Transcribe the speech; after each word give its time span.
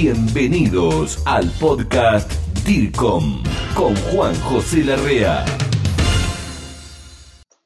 Bienvenidos 0.00 1.20
al 1.26 1.50
podcast 1.58 2.30
DIRCOM 2.64 3.42
con 3.74 3.96
Juan 3.96 4.32
José 4.42 4.84
Larrea. 4.84 5.44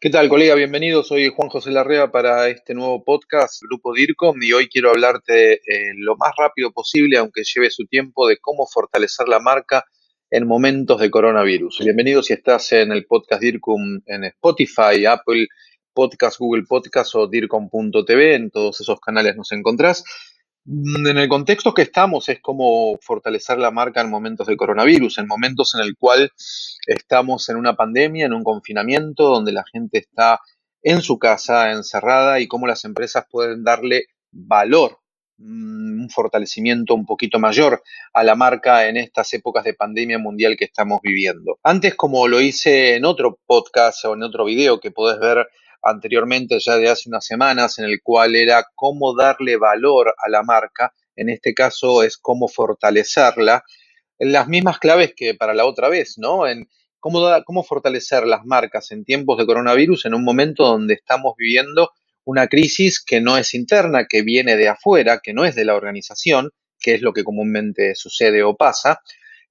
¿Qué 0.00 0.08
tal, 0.08 0.30
colega? 0.30 0.54
Bienvenido. 0.54 1.02
Soy 1.02 1.28
Juan 1.28 1.50
José 1.50 1.72
Larrea 1.72 2.10
para 2.10 2.48
este 2.48 2.72
nuevo 2.72 3.04
podcast, 3.04 3.60
Grupo 3.68 3.92
DIRCOM, 3.92 4.42
y 4.42 4.54
hoy 4.54 4.68
quiero 4.68 4.88
hablarte 4.88 5.56
eh, 5.56 5.92
lo 5.98 6.16
más 6.16 6.32
rápido 6.38 6.72
posible, 6.72 7.18
aunque 7.18 7.42
lleve 7.44 7.68
su 7.68 7.84
tiempo, 7.84 8.26
de 8.26 8.38
cómo 8.38 8.66
fortalecer 8.66 9.28
la 9.28 9.38
marca 9.38 9.84
en 10.30 10.46
momentos 10.46 11.02
de 11.02 11.10
coronavirus. 11.10 11.80
Bienvenido 11.80 12.22
si 12.22 12.32
estás 12.32 12.72
en 12.72 12.92
el 12.92 13.04
podcast 13.04 13.42
DIRCOM 13.42 14.00
en 14.06 14.24
Spotify, 14.24 15.04
Apple 15.06 15.48
Podcast, 15.92 16.38
Google 16.38 16.64
Podcast 16.66 17.14
o 17.14 17.26
DIRCOM.tv. 17.26 18.36
En 18.36 18.50
todos 18.50 18.80
esos 18.80 18.98
canales 19.00 19.36
nos 19.36 19.52
encontrás. 19.52 20.02
Mm, 20.64 21.08
en 21.08 21.18
el 21.18 21.28
contexto 21.28 21.74
que 21.74 21.82
estamos 21.82 22.28
es 22.28 22.40
cómo 22.40 22.96
fortalecer 23.00 23.58
la 23.58 23.72
marca 23.72 24.00
en 24.00 24.10
momentos 24.10 24.46
de 24.46 24.56
coronavirus, 24.56 25.18
en 25.18 25.26
momentos 25.26 25.74
en 25.74 25.80
el 25.80 25.96
cual 25.96 26.30
estamos 26.86 27.48
en 27.48 27.56
una 27.56 27.74
pandemia, 27.74 28.26
en 28.26 28.32
un 28.32 28.44
confinamiento, 28.44 29.24
donde 29.24 29.52
la 29.52 29.64
gente 29.72 29.98
está 29.98 30.40
en 30.82 31.02
su 31.02 31.18
casa, 31.18 31.72
encerrada, 31.72 32.40
y 32.40 32.46
cómo 32.48 32.66
las 32.66 32.84
empresas 32.84 33.24
pueden 33.30 33.64
darle 33.64 34.06
valor, 34.30 34.98
mm, 35.38 36.02
un 36.02 36.10
fortalecimiento 36.10 36.94
un 36.94 37.06
poquito 37.06 37.38
mayor 37.38 37.82
a 38.12 38.22
la 38.24 38.34
marca 38.36 38.88
en 38.88 38.96
estas 38.96 39.32
épocas 39.34 39.64
de 39.64 39.74
pandemia 39.74 40.18
mundial 40.18 40.56
que 40.56 40.64
estamos 40.66 41.00
viviendo. 41.02 41.58
Antes, 41.64 41.94
como 41.96 42.28
lo 42.28 42.40
hice 42.40 42.96
en 42.96 43.04
otro 43.04 43.40
podcast 43.46 44.04
o 44.04 44.14
en 44.14 44.22
otro 44.22 44.44
video 44.44 44.80
que 44.80 44.90
podés 44.92 45.18
ver 45.18 45.48
anteriormente, 45.82 46.58
ya 46.60 46.76
de 46.76 46.88
hace 46.88 47.08
unas 47.08 47.26
semanas, 47.26 47.78
en 47.78 47.86
el 47.86 48.00
cual 48.02 48.36
era 48.36 48.64
cómo 48.74 49.14
darle 49.14 49.56
valor 49.56 50.14
a 50.16 50.28
la 50.28 50.42
marca, 50.42 50.92
en 51.16 51.28
este 51.28 51.54
caso 51.54 52.02
es 52.02 52.16
cómo 52.16 52.48
fortalecerla, 52.48 53.64
las 54.18 54.48
mismas 54.48 54.78
claves 54.78 55.12
que 55.16 55.34
para 55.34 55.54
la 55.54 55.66
otra 55.66 55.88
vez, 55.88 56.14
¿no? 56.16 56.46
En 56.46 56.68
cómo, 57.00 57.20
cómo 57.44 57.64
fortalecer 57.64 58.26
las 58.26 58.44
marcas 58.44 58.92
en 58.92 59.04
tiempos 59.04 59.36
de 59.38 59.46
coronavirus 59.46 60.06
en 60.06 60.14
un 60.14 60.24
momento 60.24 60.64
donde 60.64 60.94
estamos 60.94 61.34
viviendo 61.36 61.90
una 62.24 62.46
crisis 62.46 63.02
que 63.04 63.20
no 63.20 63.36
es 63.36 63.54
interna, 63.54 64.06
que 64.08 64.22
viene 64.22 64.56
de 64.56 64.68
afuera, 64.68 65.20
que 65.22 65.34
no 65.34 65.44
es 65.44 65.56
de 65.56 65.64
la 65.64 65.74
organización, 65.74 66.50
que 66.78 66.94
es 66.94 67.02
lo 67.02 67.12
que 67.12 67.24
comúnmente 67.24 67.94
sucede 67.96 68.42
o 68.44 68.56
pasa. 68.56 69.00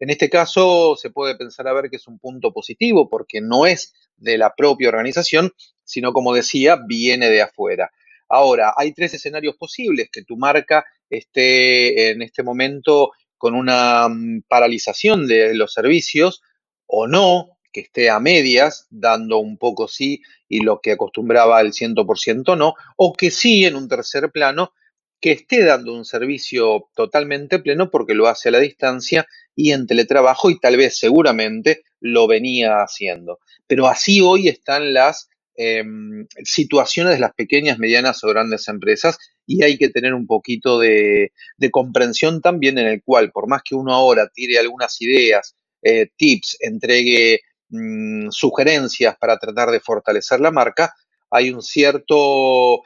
En 0.01 0.09
este 0.09 0.31
caso 0.31 0.95
se 0.95 1.11
puede 1.11 1.35
pensar 1.35 1.67
a 1.67 1.73
ver 1.73 1.91
que 1.91 1.97
es 1.97 2.07
un 2.07 2.17
punto 2.17 2.51
positivo 2.51 3.07
porque 3.07 3.39
no 3.39 3.67
es 3.67 3.93
de 4.17 4.39
la 4.39 4.55
propia 4.55 4.89
organización, 4.89 5.51
sino 5.83 6.11
como 6.11 6.33
decía, 6.33 6.79
viene 6.87 7.29
de 7.29 7.43
afuera. 7.43 7.91
Ahora, 8.27 8.73
hay 8.75 8.93
tres 8.93 9.13
escenarios 9.13 9.57
posibles, 9.57 10.09
que 10.11 10.23
tu 10.23 10.37
marca 10.37 10.83
esté 11.07 12.09
en 12.09 12.23
este 12.23 12.41
momento 12.41 13.11
con 13.37 13.53
una 13.53 14.09
mm, 14.09 14.45
paralización 14.47 15.27
de 15.27 15.53
los 15.53 15.71
servicios 15.71 16.41
o 16.87 17.05
no, 17.05 17.59
que 17.71 17.81
esté 17.81 18.09
a 18.09 18.19
medias, 18.19 18.87
dando 18.89 19.37
un 19.37 19.59
poco 19.59 19.87
sí 19.87 20.23
y 20.49 20.61
lo 20.61 20.81
que 20.81 20.93
acostumbraba 20.93 21.61
el 21.61 21.73
100% 21.73 22.57
no, 22.57 22.73
o 22.97 23.13
que 23.13 23.29
sí 23.29 23.65
en 23.65 23.75
un 23.75 23.87
tercer 23.87 24.31
plano, 24.31 24.73
que 25.21 25.31
esté 25.31 25.63
dando 25.63 25.93
un 25.93 26.03
servicio 26.03 26.89
totalmente 26.95 27.59
pleno 27.59 27.91
porque 27.91 28.15
lo 28.15 28.27
hace 28.27 28.49
a 28.49 28.53
la 28.53 28.59
distancia 28.59 29.27
y 29.55 29.71
en 29.71 29.87
teletrabajo 29.87 30.49
y 30.49 30.59
tal 30.59 30.77
vez 30.77 30.97
seguramente 30.97 31.83
lo 31.99 32.27
venía 32.27 32.81
haciendo. 32.81 33.39
Pero 33.67 33.87
así 33.87 34.19
hoy 34.21 34.47
están 34.47 34.93
las 34.93 35.29
Em, 35.63 36.27
situaciones 36.43 37.13
de 37.13 37.19
las 37.19 37.33
pequeñas, 37.33 37.77
medianas 37.77 38.23
o 38.23 38.27
grandes 38.29 38.67
empresas 38.67 39.19
y 39.45 39.63
hay 39.63 39.77
que 39.77 39.89
tener 39.89 40.13
un 40.13 40.25
poquito 40.25 40.79
de, 40.79 41.33
comprensión 41.71 42.41
también 42.41 42.77
en 42.77 42.87
el 42.87 43.03
cual, 43.03 43.31
por 43.31 43.47
más 43.47 43.61
que 43.61 43.75
uno 43.75 43.93
ahora 43.93 44.29
tire 44.33 44.57
algunas 44.57 44.99
ideas, 45.01 45.55
eh, 45.83 46.07
tips, 46.15 46.57
entregue 46.61 47.41
mm, 47.69 48.29
sugerencias 48.31 49.15
para 49.17 49.37
tratar 49.37 49.69
de 49.71 49.81
fortalecer 49.81 50.39
la 50.39 50.51
marca, 50.51 50.95
hay 51.29 51.51
un 51.51 51.61
cierto, 51.61 52.81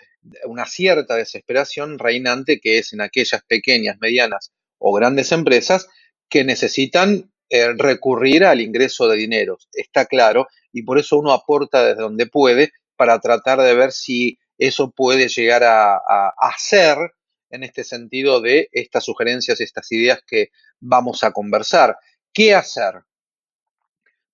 una 0.46 0.66
cierta 0.66 1.16
desesperación 1.16 2.00
reinante 2.00 2.60
que 2.60 2.80
es 2.80 2.94
en 2.94 3.02
aquellas 3.02 3.44
pequeñas, 3.48 3.98
medianas 4.00 4.52
o 4.78 4.94
grandes 4.94 5.32
empresas 5.32 5.88
que 6.30 6.44
necesitan 6.44 7.32
eh, 7.50 7.74
recurrir 7.78 8.44
al 8.44 8.62
ingreso 8.62 9.08
de 9.08 9.18
dinero, 9.18 9.58
está 9.74 10.06
claro, 10.06 10.48
y 10.72 10.84
por 10.84 10.98
eso 10.98 11.18
uno 11.18 11.32
aporta 11.32 11.86
desde 11.86 12.02
donde 12.02 12.26
puede 12.26 12.72
para 12.96 13.20
tratar 13.20 13.62
de 13.62 13.76
ver 13.76 13.92
si 13.92 14.40
eso 14.58 14.92
puede 14.92 15.28
llegar 15.28 15.64
a, 15.64 16.00
hacer 16.38 16.98
en 17.50 17.64
este 17.64 17.84
sentido 17.84 18.42
de 18.42 18.70
estas 18.72 19.06
sugerencias, 19.06 19.62
estas 19.62 19.92
ideas 19.92 20.20
que 20.26 20.50
vamos 20.80 21.24
a 21.24 21.32
conversar. 21.32 21.98
¿Qué 22.34 22.54
hacer? 22.54 23.04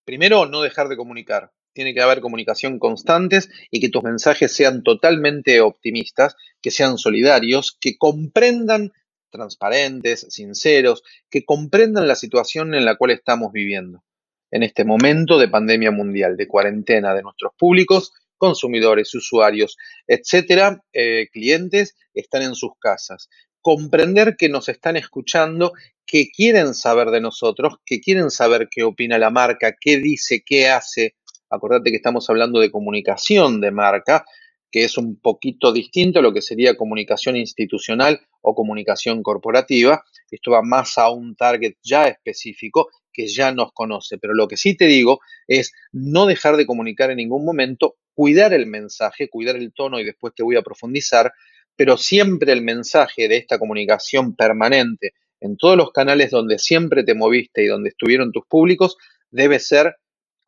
Primero, 0.04 0.46
no 0.46 0.62
dejar 0.62 0.88
de 0.88 0.98
comunicar. 0.98 1.52
Tiene 1.74 1.94
que 1.94 2.02
haber 2.02 2.22
comunicación 2.22 2.80
constantes 2.80 3.50
y 3.70 3.80
que 3.80 3.90
tus 3.90 4.04
mensajes 4.04 4.54
sean 4.54 4.84
totalmente 4.84 5.62
optimistas, 5.62 6.36
que 6.62 6.72
sean 6.72 6.98
solidarios, 6.98 7.78
que 7.80 7.98
comprendan 7.98 8.92
transparentes, 9.30 10.28
sinceros, 10.30 11.04
que 11.30 11.46
comprendan 11.46 12.08
la 12.08 12.16
situación 12.16 12.76
en 12.76 12.86
la 12.86 12.98
cual 12.98 13.12
estamos 13.12 13.52
viviendo 13.52 14.04
en 14.52 14.64
este 14.64 14.84
momento 14.84 15.40
de 15.40 15.48
pandemia 15.48 15.92
mundial, 15.92 16.36
de 16.38 16.48
cuarentena 16.48 17.14
de 17.14 17.24
nuestros 17.24 17.54
públicos, 17.58 18.12
consumidores, 18.38 19.14
usuarios, 19.16 19.78
etcétera, 20.08 20.84
eh, 20.94 21.30
clientes, 21.32 21.96
están 22.14 22.42
en 22.42 22.56
sus 22.56 22.72
casas. 22.80 23.30
Comprender 23.62 24.36
que 24.36 24.50
nos 24.50 24.68
están 24.68 24.98
escuchando, 24.98 25.74
que 26.06 26.30
quieren 26.32 26.74
saber 26.74 27.12
de 27.12 27.22
nosotros, 27.22 27.76
que 27.86 28.02
quieren 28.02 28.30
saber 28.32 28.68
qué 28.70 28.84
opina 28.84 29.18
la 29.18 29.30
marca, 29.30 29.76
qué 29.80 29.98
dice, 29.98 30.44
qué 30.46 30.70
hace. 30.70 31.16
Acordate 31.52 31.92
que 31.92 31.98
estamos 31.98 32.30
hablando 32.30 32.60
de 32.60 32.72
comunicación 32.72 33.60
de 33.60 33.72
marca, 33.72 34.26
que 34.72 34.86
es 34.86 34.98
un 34.98 35.20
poquito 35.20 35.74
distinto 35.74 36.20
a 36.20 36.22
lo 36.22 36.34
que 36.34 36.42
sería 36.42 36.78
comunicación 36.78 37.36
institucional 37.36 38.22
o 38.42 38.56
comunicación 38.56 39.22
corporativa. 39.22 40.04
Esto 40.32 40.52
va 40.52 40.62
más 40.62 40.98
a 40.98 41.10
un 41.10 41.36
target 41.36 41.74
ya 41.84 42.08
específico 42.08 42.90
que 43.12 43.28
ya 43.28 43.52
nos 43.52 43.74
conoce. 43.74 44.18
Pero 44.18 44.34
lo 44.34 44.48
que 44.48 44.56
sí 44.56 44.78
te 44.78 44.86
digo 44.86 45.20
es 45.46 45.74
no 45.92 46.26
dejar 46.26 46.56
de 46.56 46.66
comunicar 46.66 47.12
en 47.12 47.18
ningún 47.18 47.44
momento, 47.44 47.98
cuidar 48.14 48.54
el 48.54 48.66
mensaje, 48.66 49.30
cuidar 49.30 49.58
el 49.58 49.74
tono 49.74 50.00
y 50.00 50.06
después 50.06 50.34
te 50.34 50.44
voy 50.44 50.56
a 50.56 50.62
profundizar, 50.62 51.34
pero 51.76 51.98
siempre 51.98 52.54
el 52.54 52.62
mensaje 52.62 53.28
de 53.28 53.38
esta 53.38 53.60
comunicación 53.60 54.36
permanente 54.36 55.14
en 55.42 55.58
todos 55.58 55.76
los 55.76 55.92
canales 55.92 56.32
donde 56.32 56.60
siempre 56.60 57.04
te 57.04 57.16
moviste 57.16 57.64
y 57.64 57.68
donde 57.68 57.90
estuvieron 57.90 58.32
tus 58.32 58.46
públicos 58.48 58.96
debe 59.32 59.60
ser 59.60 59.96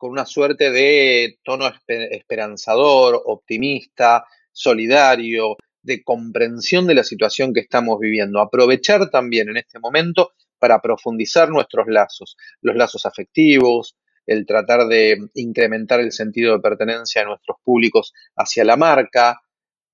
con 0.04 0.10
una 0.10 0.26
suerte 0.26 0.70
de 0.70 1.38
tono 1.42 1.64
esperanzador, 1.88 3.22
optimista, 3.24 4.26
solidario, 4.52 5.56
de 5.80 6.04
comprensión 6.04 6.86
de 6.86 6.94
la 6.94 7.04
situación 7.04 7.54
que 7.54 7.60
estamos 7.60 7.98
viviendo. 7.98 8.38
Aprovechar 8.38 9.08
también 9.08 9.48
en 9.48 9.56
este 9.56 9.78
momento 9.78 10.32
para 10.58 10.82
profundizar 10.82 11.48
nuestros 11.48 11.86
lazos, 11.88 12.36
los 12.60 12.76
lazos 12.76 13.06
afectivos, 13.06 13.96
el 14.26 14.44
tratar 14.44 14.88
de 14.88 15.16
incrementar 15.32 16.00
el 16.00 16.12
sentido 16.12 16.52
de 16.52 16.60
pertenencia 16.60 17.22
de 17.22 17.28
nuestros 17.28 17.56
públicos 17.64 18.12
hacia 18.36 18.62
la 18.62 18.76
marca, 18.76 19.40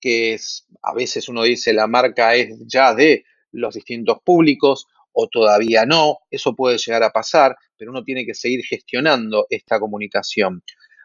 que 0.00 0.34
es, 0.34 0.66
a 0.82 0.92
veces 0.92 1.28
uno 1.28 1.44
dice 1.44 1.72
la 1.72 1.87
marca 1.87 2.34
es 2.34 2.48
ya 2.66 2.97
de 2.97 3.22
los 3.53 3.75
distintos 3.75 4.19
públicos 4.25 4.88
o 5.12 5.28
todavía 5.28 5.87
no, 5.87 6.19
eso 6.31 6.54
puede 6.54 6.78
llegar 6.78 7.03
a 7.03 7.10
pasar, 7.10 7.56
pero 7.76 7.91
uno 7.91 8.04
tiene 8.04 8.25
que 8.25 8.34
seguir 8.34 8.65
gestionando 8.65 9.47
esta 9.50 9.81
comunicación. 9.81 10.62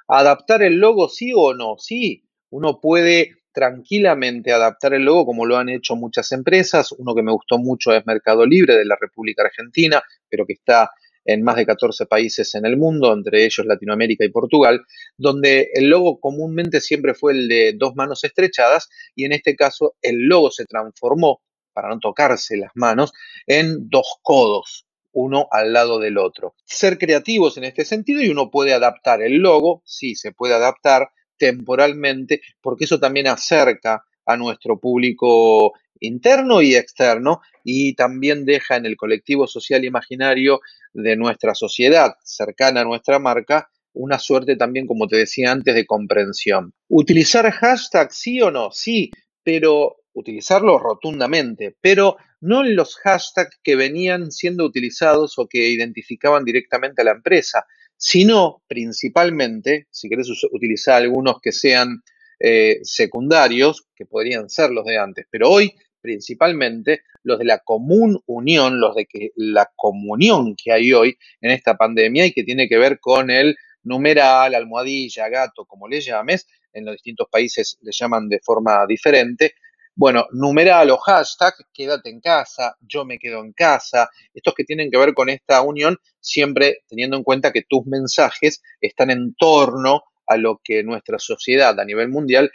¿Adaptar 0.07 0.61
el 0.63 0.75
logo 0.75 1.09
sí 1.09 1.31
o 1.35 1.53
no? 1.53 1.77
Sí, 1.77 2.23
uno 2.49 2.79
puede 2.79 3.31
tranquilamente 3.51 4.51
adaptar 4.51 4.93
el 4.93 5.03
logo 5.03 5.25
como 5.25 5.45
lo 5.45 5.57
han 5.57 5.69
hecho 5.69 5.95
muchas 5.95 6.31
empresas. 6.33 6.91
Uno 6.91 7.15
que 7.15 7.23
me 7.23 7.31
gustó 7.31 7.57
mucho 7.57 7.93
es 7.93 8.05
Mercado 8.05 8.45
Libre 8.45 8.75
de 8.75 8.85
la 8.85 8.97
República 8.99 9.43
Argentina, 9.43 10.03
pero 10.29 10.45
que 10.45 10.53
está 10.53 10.91
en 11.23 11.41
más 11.41 11.55
de 11.55 11.65
14 11.65 12.05
países 12.05 12.53
en 12.53 12.65
el 12.65 12.77
mundo, 12.77 13.11
entre 13.11 13.45
ellos 13.45 13.65
Latinoamérica 13.65 14.23
y 14.23 14.29
Portugal, 14.29 14.81
donde 15.17 15.69
el 15.73 15.89
logo 15.89 16.19
comúnmente 16.19 16.81
siempre 16.81 17.15
fue 17.15 17.33
el 17.33 17.47
de 17.47 17.73
dos 17.75 17.95
manos 17.95 18.23
estrechadas 18.23 18.89
y 19.15 19.25
en 19.25 19.31
este 19.31 19.55
caso 19.55 19.95
el 20.01 20.27
logo 20.27 20.51
se 20.51 20.65
transformó, 20.65 21.41
para 21.75 21.89
no 21.89 21.99
tocarse 21.99 22.57
las 22.57 22.71
manos, 22.73 23.13
en 23.45 23.89
dos 23.89 24.07
codos 24.23 24.87
uno 25.11 25.47
al 25.51 25.71
lado 25.71 25.99
del 25.99 26.17
otro. 26.17 26.55
Ser 26.65 26.97
creativos 26.97 27.57
en 27.57 27.65
este 27.65 27.85
sentido 27.85 28.21
y 28.21 28.29
uno 28.29 28.49
puede 28.49 28.73
adaptar 28.73 29.21
el 29.21 29.37
logo, 29.37 29.81
sí, 29.85 30.15
se 30.15 30.31
puede 30.31 30.55
adaptar 30.55 31.09
temporalmente, 31.37 32.41
porque 32.61 32.85
eso 32.85 32.99
también 32.99 33.27
acerca 33.27 34.03
a 34.25 34.37
nuestro 34.37 34.79
público 34.79 35.73
interno 35.99 36.61
y 36.61 36.75
externo 36.75 37.41
y 37.63 37.93
también 37.95 38.45
deja 38.45 38.75
en 38.75 38.85
el 38.85 38.97
colectivo 38.97 39.47
social 39.47 39.85
imaginario 39.85 40.59
de 40.93 41.15
nuestra 41.15 41.55
sociedad 41.55 42.15
cercana 42.23 42.81
a 42.81 42.85
nuestra 42.85 43.19
marca 43.19 43.69
una 43.95 44.19
suerte 44.19 44.55
también, 44.55 44.87
como 44.87 45.07
te 45.07 45.15
decía 45.15 45.51
antes, 45.51 45.73
de 45.73 45.85
comprensión. 45.85 46.73
¿Utilizar 46.89 47.49
hashtag 47.49 48.11
sí 48.11 48.41
o 48.41 48.51
no? 48.51 48.69
Sí, 48.71 49.09
pero 49.41 49.95
utilizarlo 50.15 50.79
rotundamente, 50.79 51.75
pero 51.79 52.17
no 52.41 52.65
en 52.65 52.75
los 52.75 52.95
hashtags 52.95 53.59
que 53.63 53.75
venían 53.75 54.31
siendo 54.31 54.65
utilizados 54.65 55.37
o 55.37 55.47
que 55.47 55.69
identificaban 55.69 56.43
directamente 56.43 57.01
a 57.01 57.05
la 57.05 57.11
empresa, 57.11 57.65
sino 57.97 58.63
principalmente, 58.67 59.87
si 59.91 60.09
querés 60.09 60.29
utilizar 60.51 61.01
algunos 61.01 61.39
que 61.41 61.51
sean 61.51 62.01
eh, 62.39 62.79
secundarios, 62.83 63.87
que 63.95 64.05
podrían 64.05 64.49
ser 64.49 64.71
los 64.71 64.85
de 64.85 64.97
antes, 64.97 65.27
pero 65.29 65.49
hoy 65.49 65.73
principalmente 66.01 67.01
los 67.23 67.39
de 67.39 67.45
la 67.45 67.59
común 67.59 68.21
unión, 68.27 68.79
los 68.79 68.95
de 68.95 69.07
que 69.07 69.31
la 69.35 69.71
comunión 69.75 70.55
que 70.55 70.71
hay 70.71 70.93
hoy 70.93 71.17
en 71.41 71.49
esta 71.49 71.75
pandemia 71.75 72.27
y 72.27 72.31
que 72.31 72.43
tiene 72.43 72.69
que 72.69 72.77
ver 72.77 72.99
con 72.99 73.31
el 73.31 73.55
numeral, 73.83 74.53
almohadilla, 74.53 75.29
gato, 75.29 75.65
como 75.65 75.87
le 75.87 76.01
llames, 76.01 76.47
en 76.73 76.85
los 76.85 76.93
distintos 76.93 77.27
países 77.31 77.77
le 77.81 77.91
llaman 77.91 78.29
de 78.29 78.39
forma 78.39 78.85
diferente. 78.87 79.55
Bueno, 79.97 80.27
numeral 80.33 80.89
o 80.91 80.97
hashtag, 80.97 81.53
quédate 81.73 82.09
en 82.09 82.19
casa, 82.19 82.75
yo 82.81 83.05
me 83.05 83.17
quedo 83.17 83.39
en 83.41 83.53
casa, 83.53 84.09
estos 84.33 84.53
que 84.53 84.65
tienen 84.65 84.91
que 84.91 84.97
ver 84.97 85.13
con 85.13 85.29
esta 85.29 85.61
unión, 85.61 85.97
siempre 86.19 86.79
teniendo 86.89 87.15
en 87.15 87.23
cuenta 87.23 87.53
que 87.53 87.63
tus 87.63 87.85
mensajes 87.85 88.61
están 88.81 89.09
en 89.09 89.33
torno 89.35 90.03
a 90.27 90.35
lo 90.35 90.59
que 90.61 90.83
nuestra 90.83 91.17
sociedad 91.17 91.79
a 91.79 91.85
nivel 91.85 92.09
mundial 92.09 92.51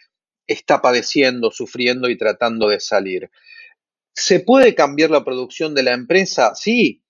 está 0.47 0.83
padeciendo, 0.83 1.51
sufriendo 1.51 2.11
y 2.11 2.19
tratando 2.19 2.69
de 2.69 2.79
salir. 2.79 3.31
¿Se 4.15 4.41
puede 4.41 4.75
cambiar 4.75 5.11
la 5.11 5.25
producción 5.25 5.75
de 5.75 5.85
la 5.85 5.93
empresa? 5.93 6.55
Sí, 6.55 7.03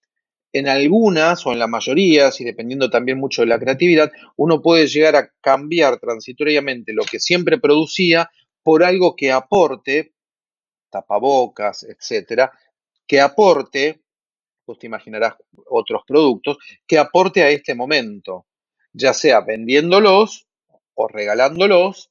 en 0.53 0.69
algunas 0.69 1.45
o 1.45 1.53
en 1.53 1.59
la 1.59 1.67
mayoría, 1.67 2.31
y 2.39 2.45
dependiendo 2.45 2.89
también 2.89 3.19
mucho 3.19 3.43
de 3.43 3.49
la 3.49 3.59
creatividad, 3.59 4.13
uno 4.37 4.63
puede 4.63 4.87
llegar 4.87 5.17
a 5.17 5.33
cambiar 5.41 5.99
transitoriamente 5.99 6.93
lo 6.93 7.03
que 7.03 7.19
siempre 7.19 7.59
producía 7.59 8.31
por 8.63 8.85
algo 8.85 9.17
que 9.17 9.33
aporte, 9.33 10.13
tapabocas, 10.91 11.85
etcétera, 11.85 12.53
que 13.07 13.21
aporte, 13.21 14.03
vos 14.67 14.79
te 14.79 14.87
imaginarás 14.87 15.35
otros 15.67 16.03
productos, 16.07 16.59
que 16.87 16.99
aporte 16.99 17.43
a 17.43 17.51
este 17.51 17.75
momento, 17.75 18.47
ya 18.93 19.15
sea 19.15 19.41
vendiéndolos 19.41 20.47
o 20.95 21.09
regalándolos 21.09 22.11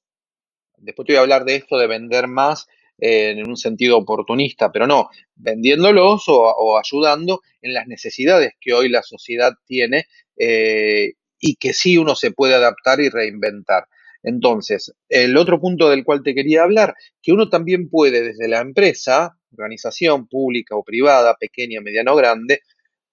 después 0.82 1.06
te 1.06 1.14
voy 1.14 1.18
a 1.18 1.22
hablar 1.22 1.46
de 1.46 1.56
esto 1.56 1.78
de 1.78 1.88
vender 1.88 2.28
más 2.28 2.68
eh, 2.98 3.32
en 3.32 3.48
un 3.48 3.58
sentido 3.58 3.98
oportunista, 3.98 4.72
pero 4.72 4.88
no, 4.88 5.10
vendiéndolos 5.36 6.24
o, 6.28 6.78
ayudando 6.78 7.42
en 7.62 7.74
las 7.74 7.88
necesidades 7.88 8.54
que 8.60 8.74
hoy 8.74 8.90
la 8.90 9.04
sociedad 9.04 9.54
tiene 9.66 10.06
eh, 10.38 11.14
y 11.40 11.56
que 11.56 11.74
sí 11.74 11.98
uno 11.98 12.16
se 12.16 12.32
puede 12.32 12.56
adaptar 12.56 13.00
y 13.00 13.10
reinventar. 13.10 13.86
Entonces, 14.24 14.94
el 15.08 15.38
otro 15.38 15.60
punto 15.60 15.90
del 15.90 16.04
cual 16.04 16.24
te 16.24 16.36
quería 16.36 16.64
hablar, 16.64 16.96
que 17.22 17.32
uno 17.32 17.50
también 17.50 17.90
puede 17.90 18.22
desde 18.22 18.48
la 18.48 18.60
empresa, 18.60 19.38
organización 19.52 20.28
pública 20.28 20.76
o 20.76 20.84
privada, 20.84 21.36
pequeña, 21.36 21.82
mediana 21.82 22.14
o 22.14 22.16
grande, 22.16 22.62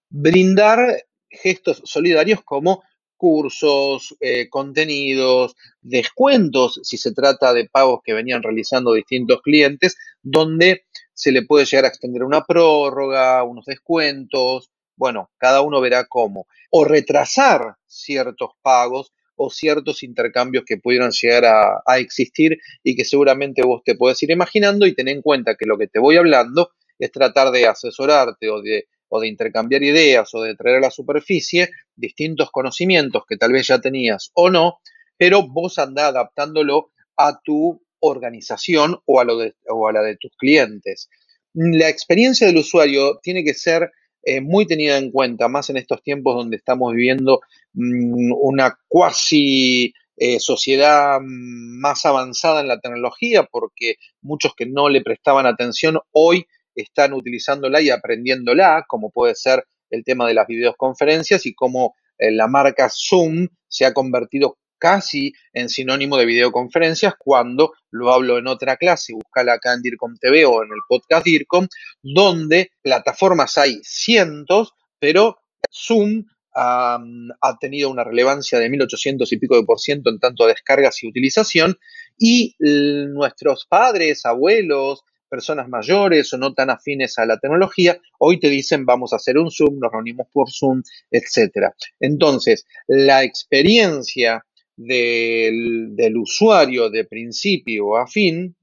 brindar 0.08 1.04
gestos 1.28 1.82
solidarios 1.84 2.42
como 2.44 2.82
cursos, 3.16 4.14
eh, 4.20 4.48
contenidos, 4.48 5.54
descuentos, 5.80 6.80
si 6.82 6.98
se 6.98 7.14
trata 7.14 7.54
de 7.54 7.68
pagos 7.68 8.00
que 8.04 8.12
venían 8.12 8.42
realizando 8.42 8.92
distintos 8.92 9.40
clientes, 9.42 9.96
donde 10.22 10.84
se 11.14 11.32
le 11.32 11.42
puede 11.46 11.64
llegar 11.64 11.86
a 11.86 11.88
extender 11.88 12.22
una 12.24 12.44
prórroga, 12.44 13.42
unos 13.42 13.64
descuentos, 13.64 14.70
bueno, 14.96 15.30
cada 15.38 15.62
uno 15.62 15.80
verá 15.80 16.06
cómo. 16.06 16.46
O 16.70 16.84
retrasar 16.84 17.76
ciertos 17.86 18.50
pagos 18.62 19.12
o 19.36 19.50
ciertos 19.50 20.02
intercambios 20.02 20.64
que 20.66 20.78
pudieran 20.78 21.10
llegar 21.10 21.44
a, 21.44 21.98
existir 21.98 22.58
y 22.82 22.96
que 22.96 23.04
seguramente 23.04 23.62
vos 23.62 23.82
te 23.84 23.94
puedes 23.94 24.22
ir 24.22 24.30
imaginando 24.30 24.86
y 24.86 24.94
ten 24.94 25.08
en 25.08 25.22
cuenta 25.22 25.54
que 25.54 25.66
lo 25.66 25.78
que 25.78 25.88
te 25.88 25.98
voy 25.98 26.16
hablando 26.16 26.70
es 26.98 27.12
tratar 27.12 27.50
de 27.52 27.66
asesorarte 27.66 28.50
o 28.50 28.60
de 28.62 28.86
o 29.08 29.20
de 29.20 29.28
intercambiar 29.28 29.82
ideas 29.84 30.34
o 30.34 30.42
de 30.42 30.56
traer 30.56 30.78
a 30.78 30.80
la 30.80 30.90
superficie 30.90 31.70
distintos 31.94 32.50
conocimientos 32.50 33.22
que 33.28 33.36
tal 33.36 33.52
vez 33.52 33.68
ya 33.68 33.80
tenías 33.80 34.30
o 34.34 34.50
no, 34.50 34.80
pero 35.16 35.46
vos 35.46 35.78
andá 35.78 36.08
adaptándolo 36.08 36.90
a 37.16 37.40
tu 37.40 37.80
organización 38.00 38.98
o 39.04 39.20
a, 39.20 39.24
lo 39.24 39.38
o 39.68 39.88
a 39.88 39.92
la 39.92 40.02
de 40.02 40.16
tus 40.16 40.32
clientes. 40.36 41.08
La 41.54 41.88
experiencia 41.88 42.46
del 42.46 42.58
usuario 42.58 43.18
tiene 43.22 43.44
que 43.44 43.54
ser 43.54 43.90
eh, 44.28 44.40
muy 44.40 44.66
tenida 44.66 44.98
en 44.98 45.12
cuenta, 45.12 45.46
más 45.46 45.70
en 45.70 45.76
estos 45.76 46.02
tiempos 46.02 46.34
donde 46.34 46.56
estamos 46.56 46.92
viviendo 46.92 47.42
mm, 47.74 48.32
una 48.40 48.76
cuasi 48.88 49.94
eh, 50.16 50.40
sociedad 50.40 51.20
más 51.22 52.04
avanzada 52.04 52.60
en 52.60 52.66
la 52.66 52.80
tecnología, 52.80 53.44
porque 53.44 53.94
muchos 54.22 54.52
que 54.56 54.66
no 54.66 54.88
le 54.88 55.00
prestaban 55.00 55.46
atención 55.46 56.00
hoy 56.10 56.44
están 56.74 57.12
utilizándola 57.12 57.80
y 57.80 57.90
aprendiéndola, 57.90 58.84
como 58.88 59.10
puede 59.10 59.36
ser 59.36 59.64
el 59.90 60.02
tema 60.02 60.26
de 60.26 60.34
las 60.34 60.48
videoconferencias 60.48 61.46
y 61.46 61.54
cómo 61.54 61.94
eh, 62.18 62.32
la 62.32 62.48
marca 62.48 62.90
Zoom 62.90 63.46
se 63.68 63.84
ha 63.84 63.94
convertido 63.94 64.58
casi 64.78 65.32
en 65.52 65.68
sinónimo 65.68 66.16
de 66.16 66.26
videoconferencias 66.26 67.14
cuando 67.18 67.72
lo 67.90 68.12
hablo 68.12 68.38
en 68.38 68.46
otra 68.46 68.76
clase, 68.76 69.14
búscala 69.14 69.54
acá 69.54 69.74
en 69.74 69.82
DIRCOM 69.82 70.16
TV 70.18 70.44
o 70.44 70.62
en 70.62 70.68
el 70.68 70.80
podcast 70.88 71.24
DIRCOM, 71.24 71.66
donde 72.02 72.70
plataformas 72.82 73.58
hay 73.58 73.80
cientos, 73.82 74.72
pero 74.98 75.38
Zoom 75.70 76.24
ha 76.58 77.58
tenido 77.60 77.90
una 77.90 78.02
relevancia 78.02 78.58
de 78.58 78.70
1800 78.70 79.30
y 79.30 79.36
pico 79.36 79.56
de 79.56 79.64
por 79.64 79.78
ciento 79.78 80.08
en 80.08 80.18
tanto 80.18 80.46
descargas 80.46 81.02
y 81.02 81.08
utilización, 81.08 81.76
y 82.16 82.54
nuestros 82.58 83.66
padres, 83.68 84.24
abuelos, 84.24 85.02
personas 85.28 85.68
mayores 85.68 86.32
o 86.32 86.38
no 86.38 86.54
tan 86.54 86.70
afines 86.70 87.18
a 87.18 87.26
la 87.26 87.38
tecnología, 87.38 88.00
hoy 88.18 88.40
te 88.40 88.48
dicen 88.48 88.86
vamos 88.86 89.12
a 89.12 89.16
hacer 89.16 89.36
un 89.36 89.50
Zoom, 89.50 89.78
nos 89.80 89.92
reunimos 89.92 90.28
por 90.32 90.50
Zoom, 90.50 90.82
etc. 91.10 91.74
Entonces, 92.00 92.64
la 92.86 93.22
experiencia 93.22 94.45
del, 94.76 96.16
usuario 96.16 96.90
de 96.90 97.04
principio 97.04 97.96
a 97.96 98.06
fin 98.06 98.54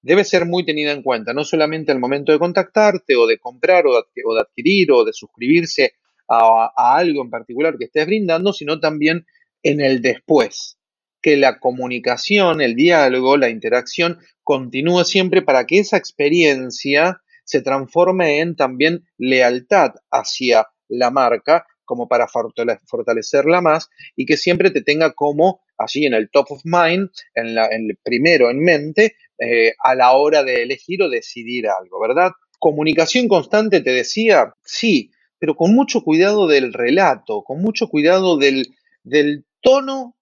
debe 0.00 0.24
ser 0.24 0.46
muy 0.46 0.64
tenida 0.64 0.92
en 0.92 1.02
cuenta, 1.02 1.32
no 1.32 1.44
solamente 1.44 1.90
al 1.90 1.98
momento 1.98 2.32
de 2.32 2.38
contactarte 2.38 3.16
o 3.16 3.26
de 3.26 3.38
comprar 3.38 3.86
o 3.86 3.92
de, 3.92 4.40
adquirir 4.40 4.92
o 4.92 5.04
de 5.04 5.12
suscribirse 5.12 5.94
a, 6.28 6.70
a 6.76 6.96
algo 6.96 7.22
en 7.22 7.30
particular 7.30 7.76
que 7.76 7.86
estés 7.86 8.06
brindando, 8.06 8.52
sino 8.52 8.78
también 8.78 9.26
en 9.62 9.80
el 9.80 10.00
después 10.00 10.78
que 11.20 11.36
la 11.36 11.58
comunicación, 11.58 12.60
el 12.60 12.76
diálogo, 12.76 13.36
la 13.36 13.50
interacción 13.50 14.18
continúe 14.44 15.04
siempre 15.04 15.42
para 15.42 15.66
que 15.66 15.78
esa 15.80 15.96
experiencia 15.96 17.20
se 17.44 17.62
transforme 17.62 18.40
en 18.40 18.56
también 18.56 19.08
lealtad 19.16 19.94
hacia 20.10 20.68
la 20.88 21.10
marca, 21.10 21.66
como 21.88 22.06
para 22.06 22.28
fortalecerla 22.28 23.62
más 23.62 23.88
y 24.14 24.26
que 24.26 24.36
siempre 24.36 24.70
te 24.70 24.82
tenga 24.82 25.14
como 25.14 25.62
allí 25.78 26.04
en 26.04 26.12
el 26.12 26.28
top 26.30 26.52
of 26.52 26.60
mind, 26.64 27.08
en, 27.34 27.56
el 27.56 27.96
primero 28.02 28.50
en 28.50 28.60
mente, 28.60 29.16
eh, 29.38 29.72
a 29.82 29.94
la 29.94 30.12
hora 30.12 30.44
de 30.44 30.62
elegir 30.62 31.02
o 31.02 31.08
decidir 31.08 31.66
algo, 31.66 31.98
¿verdad? 31.98 32.32
Comunicación 32.58 33.26
constante, 33.26 33.80
te 33.80 33.90
decía, 33.90 34.52
sí, 34.62 35.10
pero 35.38 35.56
con 35.56 35.74
mucho 35.74 36.02
cuidado 36.02 36.46
del 36.46 36.74
relato, 36.74 37.42
con 37.42 37.62
mucho 37.62 37.88
cuidado 37.88 38.36
del, 38.36 38.74
del 39.02 39.46
tono 39.62 40.14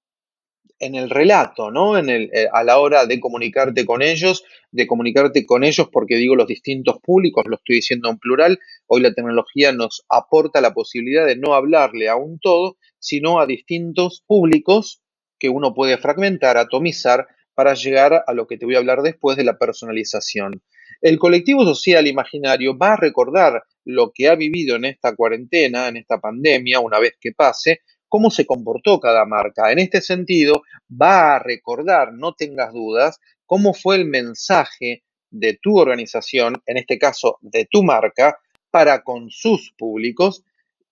en 0.79 0.95
el 0.95 1.11
relato, 1.11 1.71
¿no? 1.71 1.99
En 1.99 2.11
el, 2.11 2.31
eh, 2.33 2.49
a 2.53 2.63
la 2.63 2.79
hora 2.79 3.07
de 3.07 3.19
comunicarte 3.19 3.85
con 3.85 4.03
ellos, 4.03 4.45
de 4.71 4.87
comunicarte 4.87 5.47
con 5.47 5.65
ellos, 5.65 5.89
porque 5.91 6.17
digo 6.17 6.37
los 6.37 6.47
distintos 6.47 6.99
públicos, 7.01 7.45
lo 7.49 7.57
estoy 7.57 7.77
diciendo 7.77 8.11
en 8.11 8.19
plural, 8.19 8.59
hoy 8.87 9.00
la 9.00 9.12
tecnología 9.12 9.73
nos 9.73 10.05
aporta 10.09 10.61
la 10.61 10.75
posibilidad 10.75 11.26
de 11.26 11.37
no 11.37 11.55
hablarle 11.55 12.09
a 12.09 12.16
un 12.16 12.38
todo, 12.38 12.76
sino 12.99 13.40
a 13.40 13.47
distintos 13.47 14.23
públicos 14.26 15.02
que 15.38 15.49
uno 15.49 15.75
puede 15.75 15.99
fragmentar, 15.99 16.57
atomizar, 16.57 17.26
para 17.55 17.73
llegar 17.73 18.23
a 18.26 18.35
lo 18.35 18.47
que 18.47 18.59
te 18.59 18.66
voy 18.66 18.75
a 18.75 18.78
hablar 18.78 19.00
después 19.00 19.37
de 19.37 19.45
la 19.45 19.57
personalización. 19.57 20.62
El 21.00 21.19
colectivo 21.19 21.64
social 21.64 22.07
imaginario 22.07 22.76
va 22.76 22.93
a 22.93 22.97
recordar 22.97 23.62
lo 23.85 24.12
que 24.14 24.28
ha 24.28 24.35
vivido 24.35 24.76
en 24.76 24.85
esta 24.85 25.16
cuarentena, 25.16 25.88
en 25.88 25.97
esta 25.97 26.21
pandemia, 26.21 26.81
una 26.81 26.99
vez 26.99 27.14
que 27.19 27.33
pase, 27.33 27.81
cómo 28.09 28.31
se 28.31 28.45
comportó 28.45 29.00
cada 29.00 29.25
marca. 29.25 29.73
En 29.73 29.78
este 29.78 30.02
sentido, 30.02 30.62
va 30.90 31.37
a 31.37 31.38
recordar, 31.38 32.12
no 32.12 32.35
tengas 32.35 32.73
dudas, 32.73 33.19
cómo 33.47 33.73
fue 33.73 33.97
el 33.97 34.05
mensaje 34.05 35.02
de 35.31 35.59
tu 35.61 35.78
organización, 35.78 36.62
en 36.66 36.76
este 36.76 36.99
caso 36.99 37.38
de 37.40 37.66
tu 37.71 37.83
marca, 37.83 38.38
para 38.76 39.02
con 39.02 39.30
sus 39.30 39.73
públicos. 39.78 40.45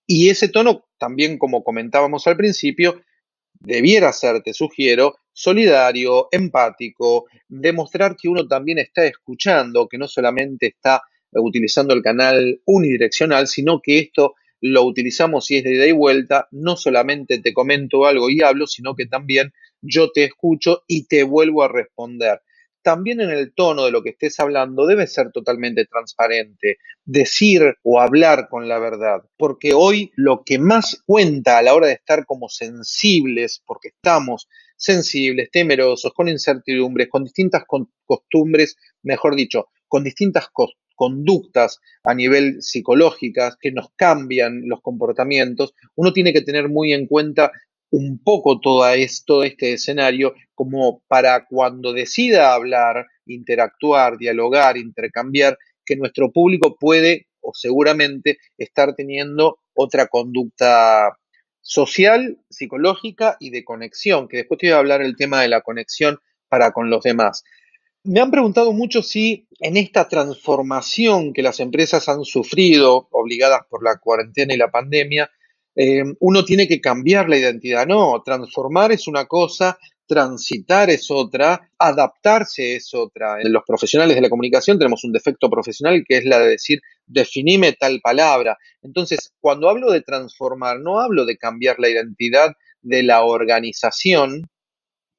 Y 0.07 0.29
ese 0.29 0.47
tono, 0.47 0.87
también 0.97 1.37
como 1.37 1.63
comentábamos 1.63 2.25
al 2.25 2.35
principio, 2.35 2.99
debiera 3.53 4.11
ser, 4.11 4.41
te 4.41 4.53
sugiero, 4.53 5.17
solidario, 5.31 6.27
empático, 6.31 7.25
demostrar 7.47 8.15
que 8.19 8.27
uno 8.27 8.47
también 8.47 8.79
está 8.79 9.05
escuchando, 9.05 9.87
que 9.87 9.99
no 9.99 10.07
solamente 10.07 10.65
está 10.65 11.03
utilizando 11.33 11.93
el 11.93 12.01
canal 12.01 12.59
unidireccional, 12.65 13.47
sino 13.47 13.79
que 13.83 13.99
esto 13.99 14.33
lo 14.61 14.83
utilizamos 14.83 15.45
si 15.45 15.57
es 15.57 15.63
de 15.63 15.75
ida 15.75 15.85
y 15.85 15.91
vuelta, 15.91 16.47
no 16.49 16.77
solamente 16.77 17.37
te 17.37 17.53
comento 17.53 18.07
algo 18.07 18.31
y 18.31 18.41
hablo, 18.41 18.65
sino 18.65 18.95
que 18.95 19.05
también 19.05 19.53
yo 19.79 20.09
te 20.11 20.23
escucho 20.23 20.81
y 20.87 21.05
te 21.05 21.21
vuelvo 21.21 21.61
a 21.61 21.67
responder. 21.67 22.41
También 22.85 23.19
en 23.19 23.31
el 23.31 23.51
tono 23.51 23.85
de 23.85 23.91
lo 23.91 24.03
que 24.03 24.11
estés 24.11 24.39
hablando 24.39 24.85
debe 24.85 25.07
ser 25.07 25.31
totalmente 25.31 25.85
transparente, 25.85 26.77
decir 27.03 27.77
o 27.81 27.99
hablar 27.99 28.47
con 28.47 28.69
la 28.69 28.77
verdad, 28.77 29.23
porque 29.37 29.73
hoy 29.73 30.11
lo 30.15 30.43
que 30.45 30.59
más 30.59 31.01
cuenta 31.03 31.57
a 31.57 31.63
la 31.63 31.73
hora 31.73 31.87
de 31.87 31.93
estar 31.93 32.27
como 32.27 32.47
sensibles, 32.47 33.63
porque 33.65 33.87
estamos 33.87 34.47
sensibles, 34.77 35.49
temerosos, 35.51 36.13
con 36.13 36.29
incertidumbres, 36.29 37.09
con 37.09 37.23
distintas 37.23 37.63
costumbres, 38.05 38.75
mejor 39.01 39.35
dicho, 39.35 39.69
con 39.87 40.03
distintas 40.03 40.49
conductas 40.95 41.79
a 42.03 42.13
nivel 42.13 42.61
psicológicas 42.61 43.57
que 43.59 43.71
nos 43.71 43.87
cambian 43.95 44.61
los 44.67 44.81
comportamientos, 44.81 45.73
uno 45.95 46.13
tiene 46.13 46.33
que 46.33 46.41
tener 46.41 46.69
muy 46.69 46.93
en 46.93 47.07
cuenta 47.07 47.51
un 47.91 48.19
poco 48.23 48.59
todo 48.59 48.87
esto, 48.89 49.43
este 49.43 49.73
escenario, 49.73 50.33
como 50.53 51.01
para 51.07 51.45
cuando 51.45 51.93
decida 51.93 52.53
hablar, 52.53 53.05
interactuar, 53.25 54.17
dialogar, 54.17 54.77
intercambiar, 54.77 55.57
que 55.85 55.95
nuestro 55.95 56.31
público 56.31 56.77
puede 56.79 57.27
o 57.41 57.51
seguramente 57.53 58.39
estar 58.57 58.95
teniendo 58.95 59.59
otra 59.73 60.07
conducta 60.07 61.17
social, 61.61 62.39
psicológica 62.49 63.37
y 63.39 63.49
de 63.49 63.63
conexión, 63.63 64.27
que 64.27 64.37
después 64.37 64.59
te 64.59 64.67
voy 64.67 64.73
a 64.73 64.79
hablar 64.79 65.01
el 65.01 65.15
tema 65.15 65.41
de 65.41 65.47
la 65.47 65.61
conexión 65.61 66.19
para 66.47 66.71
con 66.71 66.89
los 66.89 67.03
demás. 67.03 67.43
Me 68.03 68.19
han 68.19 68.29
preguntado 68.29 68.71
mucho 68.71 69.01
si 69.01 69.47
en 69.59 69.77
esta 69.77 70.07
transformación 70.07 71.33
que 71.33 71.41
las 71.41 71.59
empresas 71.59 72.07
han 72.07 72.23
sufrido, 72.23 73.07
obligadas 73.11 73.61
por 73.67 73.83
la 73.83 73.97
cuarentena 73.97 74.53
y 74.53 74.57
la 74.57 74.69
pandemia, 74.69 75.29
eh, 75.75 76.03
uno 76.19 76.45
tiene 76.45 76.67
que 76.67 76.79
cambiar 76.79 77.29
la 77.29 77.37
identidad. 77.37 77.85
No, 77.85 78.21
transformar 78.23 78.91
es 78.91 79.07
una 79.07 79.25
cosa, 79.25 79.77
transitar 80.07 80.89
es 80.89 81.09
otra, 81.09 81.69
adaptarse 81.77 82.75
es 82.75 82.93
otra. 82.93 83.41
En 83.41 83.51
los 83.51 83.63
profesionales 83.65 84.15
de 84.15 84.21
la 84.21 84.29
comunicación 84.29 84.77
tenemos 84.77 85.03
un 85.03 85.11
defecto 85.11 85.49
profesional 85.49 86.03
que 86.07 86.17
es 86.17 86.25
la 86.25 86.39
de 86.39 86.49
decir, 86.49 86.81
definime 87.05 87.73
tal 87.73 87.99
palabra. 88.01 88.57
Entonces, 88.81 89.33
cuando 89.39 89.69
hablo 89.69 89.91
de 89.91 90.01
transformar, 90.01 90.79
no 90.79 90.99
hablo 90.99 91.25
de 91.25 91.37
cambiar 91.37 91.79
la 91.79 91.89
identidad 91.89 92.53
de 92.81 93.03
la 93.03 93.23
organización, 93.23 94.49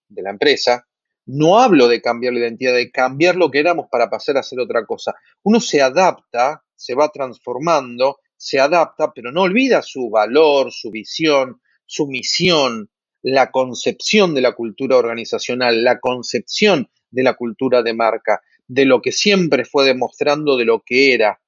de 0.08 0.22
la 0.22 0.30
empresa, 0.30 0.86
no 1.26 1.58
hablo 1.58 1.88
de 1.88 2.00
cambiar 2.00 2.32
la 2.32 2.40
identidad, 2.40 2.74
de 2.74 2.90
cambiar 2.90 3.34
lo 3.34 3.50
que 3.50 3.58
éramos 3.58 3.86
para 3.90 4.08
pasar 4.08 4.36
a 4.36 4.40
hacer 4.40 4.60
otra 4.60 4.86
cosa. 4.86 5.14
Uno 5.42 5.60
se 5.60 5.82
adapta, 5.82 6.62
se 6.76 6.94
va 6.94 7.08
transformando, 7.08 8.18
se 8.36 8.60
adapta, 8.60 9.12
pero 9.14 9.32
no 9.32 9.42
olvida 9.42 9.82
su 9.82 10.10
valor, 10.10 10.72
su 10.72 10.90
visión, 10.90 11.60
su 11.86 12.06
misión, 12.06 12.90
la 13.22 13.50
concepción 13.50 14.34
de 14.34 14.40
la 14.40 14.52
cultura 14.52 14.96
organizacional, 14.96 15.82
la 15.82 15.98
concepción 16.00 16.88
de 17.10 17.22
la 17.22 17.34
cultura 17.34 17.82
de 17.82 17.94
marca, 17.94 18.40
de 18.68 18.84
lo 18.84 19.00
que 19.00 19.12
siempre 19.12 19.64
fue 19.64 19.84
demostrando 19.84 20.56
de 20.56 20.64
lo 20.64 20.82
que 20.84 21.14
era. 21.14 21.40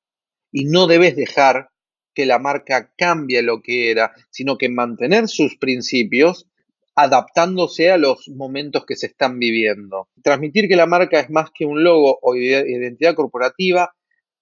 Y 0.50 0.64
no 0.64 0.86
debes 0.86 1.14
dejar 1.14 1.70
que 2.14 2.26
la 2.26 2.38
marca 2.38 2.92
cambie 2.96 3.42
lo 3.42 3.62
que 3.62 3.90
era, 3.90 4.12
sino 4.30 4.58
que 4.58 4.68
mantener 4.68 5.28
sus 5.28 5.56
principios 5.56 6.48
adaptándose 6.96 7.92
a 7.92 7.96
los 7.96 8.28
momentos 8.28 8.84
que 8.84 8.96
se 8.96 9.06
están 9.06 9.38
viviendo. 9.38 10.08
Transmitir 10.20 10.66
que 10.66 10.74
la 10.74 10.86
marca 10.86 11.20
es 11.20 11.30
más 11.30 11.50
que 11.54 11.64
un 11.64 11.84
logo 11.84 12.18
o 12.20 12.34
identidad 12.34 13.14
corporativa, 13.14 13.94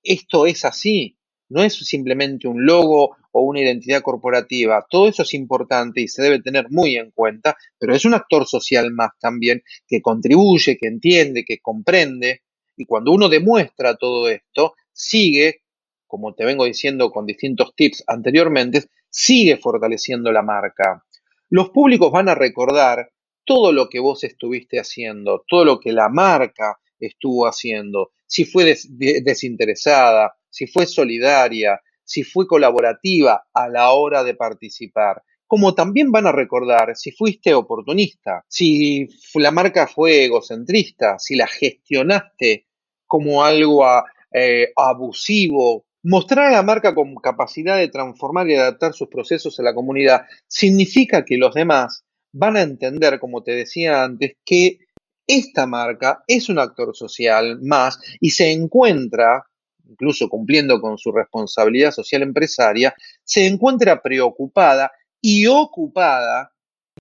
esto 0.02 0.46
es 0.46 0.64
así, 0.64 1.18
no 1.48 1.62
es 1.62 1.74
simplemente 1.74 2.48
un 2.48 2.64
logo 2.64 3.16
o 3.32 3.40
una 3.42 3.60
identidad 3.60 4.02
corporativa, 4.02 4.86
todo 4.88 5.08
eso 5.08 5.22
es 5.22 5.34
importante 5.34 6.00
y 6.00 6.08
se 6.08 6.22
debe 6.22 6.42
tener 6.42 6.66
muy 6.70 6.96
en 6.96 7.10
cuenta, 7.10 7.56
pero 7.78 7.94
es 7.94 8.04
un 8.04 8.14
actor 8.14 8.46
social 8.46 8.92
más 8.92 9.10
también 9.20 9.62
que 9.86 10.00
contribuye, 10.00 10.76
que 10.76 10.88
entiende, 10.88 11.44
que 11.44 11.58
comprende, 11.58 12.42
y 12.76 12.84
cuando 12.84 13.12
uno 13.12 13.28
demuestra 13.28 13.96
todo 13.96 14.28
esto, 14.28 14.74
sigue, 14.92 15.62
como 16.06 16.34
te 16.34 16.44
vengo 16.44 16.64
diciendo 16.64 17.10
con 17.10 17.26
distintos 17.26 17.74
tips 17.74 18.04
anteriormente, 18.06 18.84
sigue 19.08 19.56
fortaleciendo 19.56 20.30
la 20.30 20.42
marca. 20.42 21.04
Los 21.48 21.70
públicos 21.70 22.10
van 22.10 22.28
a 22.28 22.34
recordar 22.34 23.10
todo 23.44 23.72
lo 23.72 23.88
que 23.88 24.00
vos 24.00 24.24
estuviste 24.24 24.78
haciendo, 24.78 25.44
todo 25.48 25.64
lo 25.64 25.80
que 25.80 25.92
la 25.92 26.08
marca 26.08 26.78
estuvo 26.98 27.46
haciendo, 27.46 28.12
si 28.26 28.44
fue 28.44 28.64
desinteresada, 28.64 30.36
si 30.56 30.66
fue 30.66 30.86
solidaria, 30.86 31.78
si 32.02 32.22
fue 32.22 32.46
colaborativa 32.46 33.46
a 33.52 33.68
la 33.68 33.90
hora 33.90 34.24
de 34.24 34.34
participar. 34.34 35.22
Como 35.46 35.74
también 35.74 36.10
van 36.10 36.26
a 36.26 36.32
recordar 36.32 36.96
si 36.96 37.12
fuiste 37.12 37.52
oportunista, 37.52 38.42
si 38.48 39.06
la 39.34 39.50
marca 39.50 39.86
fue 39.86 40.24
egocentrista, 40.24 41.18
si 41.18 41.36
la 41.36 41.46
gestionaste 41.46 42.66
como 43.06 43.44
algo 43.44 43.84
eh, 44.32 44.72
abusivo, 44.74 45.86
Mostrar 46.08 46.46
a 46.46 46.52
la 46.52 46.62
marca 46.62 46.94
con 46.94 47.16
capacidad 47.16 47.78
de 47.78 47.88
transformar 47.88 48.48
y 48.48 48.54
adaptar 48.54 48.92
sus 48.92 49.08
procesos 49.08 49.58
a 49.58 49.64
la 49.64 49.74
comunidad 49.74 50.22
significa 50.46 51.24
que 51.24 51.36
los 51.36 51.52
demás 51.52 52.04
van 52.32 52.56
a 52.56 52.62
entender, 52.62 53.18
como 53.18 53.42
te 53.42 53.50
decía 53.56 54.04
antes, 54.04 54.36
que 54.44 54.78
esta 55.26 55.66
marca 55.66 56.22
es 56.28 56.48
un 56.48 56.60
actor 56.60 56.94
social 56.94 57.58
más 57.60 57.98
y 58.20 58.30
se 58.30 58.52
encuentra, 58.52 59.46
incluso 59.88 60.28
cumpliendo 60.28 60.80
con 60.80 60.98
su 60.98 61.12
responsabilidad 61.12 61.92
social 61.92 62.22
empresaria, 62.22 62.94
se 63.24 63.46
encuentra 63.46 64.02
preocupada 64.02 64.92
y 65.20 65.46
ocupada 65.46 66.52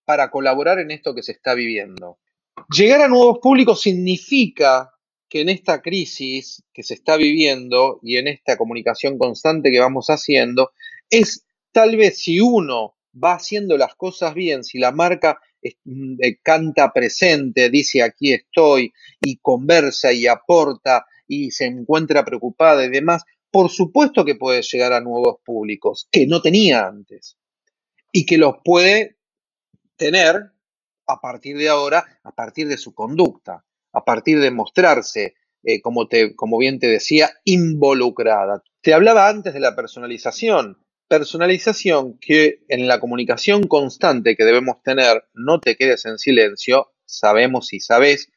para 0.04 0.30
colaborar 0.30 0.80
en 0.80 0.92
esto 0.92 1.14
que 1.16 1.24
se 1.24 1.32
está 1.32 1.54
viviendo. 1.54 2.20
Llegar 2.70 3.02
a 3.02 3.08
nuevos 3.08 3.40
públicos 3.40 3.82
significa 3.82 4.92
que 5.30 5.42
en 5.42 5.50
esta 5.50 5.82
crisis 5.82 6.64
que 6.74 6.84
se 6.84 6.94
está 6.94 7.18
viviendo 7.18 8.00
y 8.02 8.18
en 8.18 8.28
esta 8.28 8.58
comunicación 8.58 9.18
constante 9.18 9.72
que 9.72 9.80
vamos 9.80 10.08
haciendo, 10.08 10.72
es 11.10 11.46
tal 11.72 11.98
vez 11.98 12.20
si 12.20 12.40
uno 12.40 12.96
va 13.22 13.34
haciendo 13.34 13.78
las 13.78 13.96
cosas 13.96 14.34
bien, 14.34 14.64
si 14.64 14.78
la 14.78 14.92
marca 14.92 15.40
mm, 15.84 16.16
eh, 16.22 16.38
canta 16.42 16.92
presente, 16.94 17.70
dice 17.70 18.04
aquí 18.04 18.34
estoy 18.34 18.94
y 19.22 19.38
conversa 19.38 20.14
y 20.14 20.28
aporta 20.28 21.06
y 21.28 21.52
se 21.52 21.66
encuentra 21.66 22.26
preocupada 22.26 22.86
y 22.86 22.90
demás, 22.90 23.24
por 23.52 23.70
supuesto 23.70 24.26
que 24.26 24.36
puede 24.36 24.62
llegar 24.62 24.94
a 24.94 25.02
nuevos 25.02 25.38
públicos 25.46 26.08
que 26.12 26.28
no 26.28 26.42
tenía 26.42 26.88
antes 26.88 27.38
y 28.12 28.26
que 28.26 28.38
los 28.38 28.56
puede 28.64 29.18
tener 29.96 30.52
a 31.08 31.22
partir 31.22 31.58
de 31.58 31.70
ahora, 31.70 32.06
a 32.24 32.32
partir 32.32 32.68
de 32.68 32.78
su 32.78 32.94
conducta 32.94 33.66
a 33.96 34.04
partir 34.04 34.40
de 34.42 34.52
mostrarse, 34.52 35.36
eh, 35.64 35.82
como, 35.82 36.08
te, 36.08 36.36
como 36.36 36.58
bien 36.58 36.80
te 36.80 36.88
decía, 36.88 37.32
involucrada. 37.46 38.62
Te 38.82 38.94
hablaba 38.94 39.30
antes 39.30 39.54
de 39.54 39.62
la 39.62 39.76
personalización. 39.76 40.78
Personalización 41.08 42.18
que 42.20 42.66
en 42.68 42.88
la 42.88 43.00
comunicación 43.00 43.64
constante 43.68 44.36
que 44.36 44.44
debemos 44.44 44.84
tener, 44.84 45.24
no 45.34 45.60
te 45.62 45.76
quedes 45.76 46.06
en 46.06 46.18
silencio, 46.18 46.92
sabemos 47.06 47.72
y 47.74 47.80
sabes, 47.80 48.32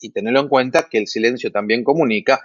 y 0.00 0.10
tenerlo 0.10 0.40
en 0.40 0.48
cuenta 0.48 0.88
que 0.90 0.98
el 0.98 1.06
silencio 1.06 1.52
también 1.52 1.84
comunica. 1.84 2.40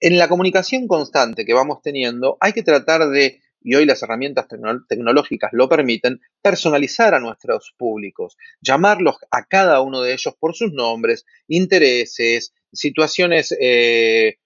En 0.00 0.18
la 0.18 0.28
comunicación 0.28 0.86
constante 0.86 1.44
que 1.44 1.54
vamos 1.54 1.82
teniendo, 1.82 2.36
hay 2.40 2.52
que 2.52 2.62
tratar 2.62 3.08
de 3.08 3.40
y 3.64 3.74
hoy 3.74 3.86
las 3.86 4.02
herramientas 4.02 4.46
tecnológicas 4.88 5.50
lo 5.54 5.68
permiten, 5.70 6.20
personalizar 6.42 7.14
a 7.14 7.18
nuestros 7.18 7.74
públicos, 7.78 8.36
llamarlos 8.60 9.16
a 9.30 9.46
cada 9.46 9.80
uno 9.80 10.02
de 10.02 10.12
ellos 10.12 10.34
por 10.38 10.54
sus 10.54 10.72
nombres, 10.72 11.24
intereses, 11.48 12.52
situaciones 12.70 13.56
eh, 13.58 14.36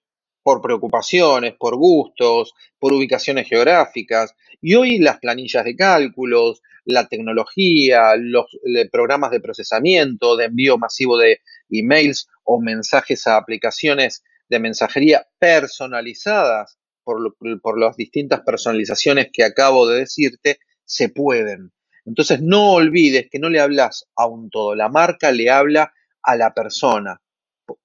por 0.41 0.61
preocupaciones, 0.61 1.53
por 1.59 1.75
gustos, 1.75 2.53
por 2.79 2.93
ubicaciones 2.93 3.49
geográficas. 3.49 4.33
Y 4.61 4.75
hoy 4.75 4.99
las 4.99 5.19
planillas 5.19 5.65
de 5.65 5.75
cálculos, 5.75 6.61
la 6.85 7.07
tecnología, 7.07 8.15
los 8.17 8.45
programas 8.91 9.31
de 9.31 9.41
procesamiento, 9.41 10.35
de 10.35 10.45
envío 10.45 10.77
masivo 10.77 11.17
de 11.17 11.41
emails 11.69 12.27
o 12.43 12.59
mensajes 12.61 13.27
a 13.27 13.37
aplicaciones 13.37 14.23
de 14.49 14.59
mensajería 14.59 15.27
personalizadas 15.37 16.77
por, 17.03 17.79
las 17.79 17.95
distintas 17.95 18.41
personalizaciones 18.41 19.29
que 19.31 19.43
acabo 19.43 19.87
de 19.87 19.99
decirte, 19.99 20.59
se 20.85 21.09
pueden. 21.09 21.71
Entonces 22.05 22.41
no 22.41 22.73
olvides 22.73 23.27
que 23.31 23.39
no 23.39 23.49
le 23.49 23.59
hablas 23.59 24.05
a 24.15 24.27
un 24.27 24.49
todo, 24.49 24.75
la 24.75 24.89
marca 24.89 25.31
le 25.31 25.49
habla 25.49 25.93
a 26.23 26.35
la 26.35 26.53
persona. 26.53 27.21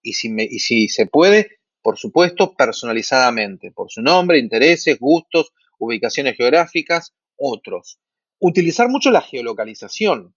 Y 0.02 0.14
si, 0.14 0.34
y 0.38 0.58
si 0.58 0.88
se 0.88 1.06
puede, 1.06 1.58
por 1.82 1.98
supuesto, 1.98 2.54
personalizadamente, 2.54 3.70
por 3.72 3.90
su 3.90 4.00
nombre, 4.00 4.38
intereses, 4.38 4.98
gustos, 4.98 5.52
ubicaciones 5.78 6.36
geográficas, 6.36 7.14
otros. 7.36 7.98
Utilizar 8.46 8.90
mucho 8.90 9.10
la 9.10 9.22
geolocalización. 9.22 10.34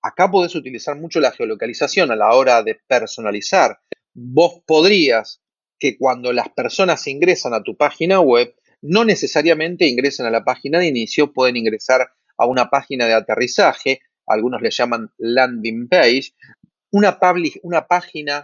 Acá 0.00 0.30
podés 0.30 0.54
utilizar 0.54 0.96
mucho 0.96 1.20
la 1.20 1.30
geolocalización 1.30 2.10
a 2.10 2.16
la 2.16 2.32
hora 2.32 2.62
de 2.62 2.80
personalizar. 2.86 3.80
Vos 4.14 4.62
podrías 4.66 5.42
que 5.78 5.98
cuando 5.98 6.32
las 6.32 6.48
personas 6.48 7.06
ingresan 7.06 7.52
a 7.52 7.62
tu 7.62 7.76
página 7.76 8.20
web, 8.20 8.54
no 8.80 9.04
necesariamente 9.04 9.86
ingresan 9.86 10.24
a 10.24 10.30
la 10.30 10.42
página 10.42 10.78
de 10.78 10.86
inicio, 10.86 11.34
pueden 11.34 11.58
ingresar 11.58 12.08
a 12.38 12.46
una 12.46 12.70
página 12.70 13.04
de 13.04 13.12
aterrizaje, 13.12 14.00
algunos 14.26 14.62
le 14.62 14.70
llaman 14.70 15.12
landing 15.18 15.86
page, 15.86 16.32
una, 16.92 17.18
página 17.18 18.40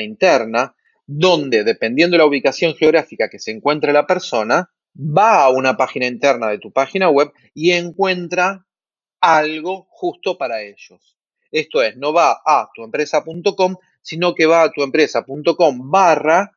interna, 0.00 0.74
donde, 1.06 1.64
dependiendo 1.64 2.14
de 2.14 2.18
la 2.20 2.26
ubicación 2.26 2.74
geográfica 2.74 3.28
que 3.28 3.38
se 3.38 3.50
encuentre 3.50 3.92
la 3.92 4.06
persona, 4.06 4.70
va 5.00 5.44
a 5.44 5.50
una 5.50 5.76
página 5.76 6.06
interna 6.06 6.48
de 6.48 6.58
tu 6.58 6.72
página 6.72 7.08
web 7.08 7.32
y 7.54 7.72
encuentra 7.72 8.66
algo 9.20 9.86
justo 9.90 10.36
para 10.36 10.62
ellos. 10.62 11.16
Esto 11.50 11.82
es, 11.82 11.96
no 11.96 12.12
va 12.12 12.40
a 12.44 12.68
tuempresa.com, 12.74 13.76
sino 14.02 14.34
que 14.34 14.46
va 14.46 14.62
a 14.62 14.70
tuempresa.com 14.70 15.90
barra 15.90 16.52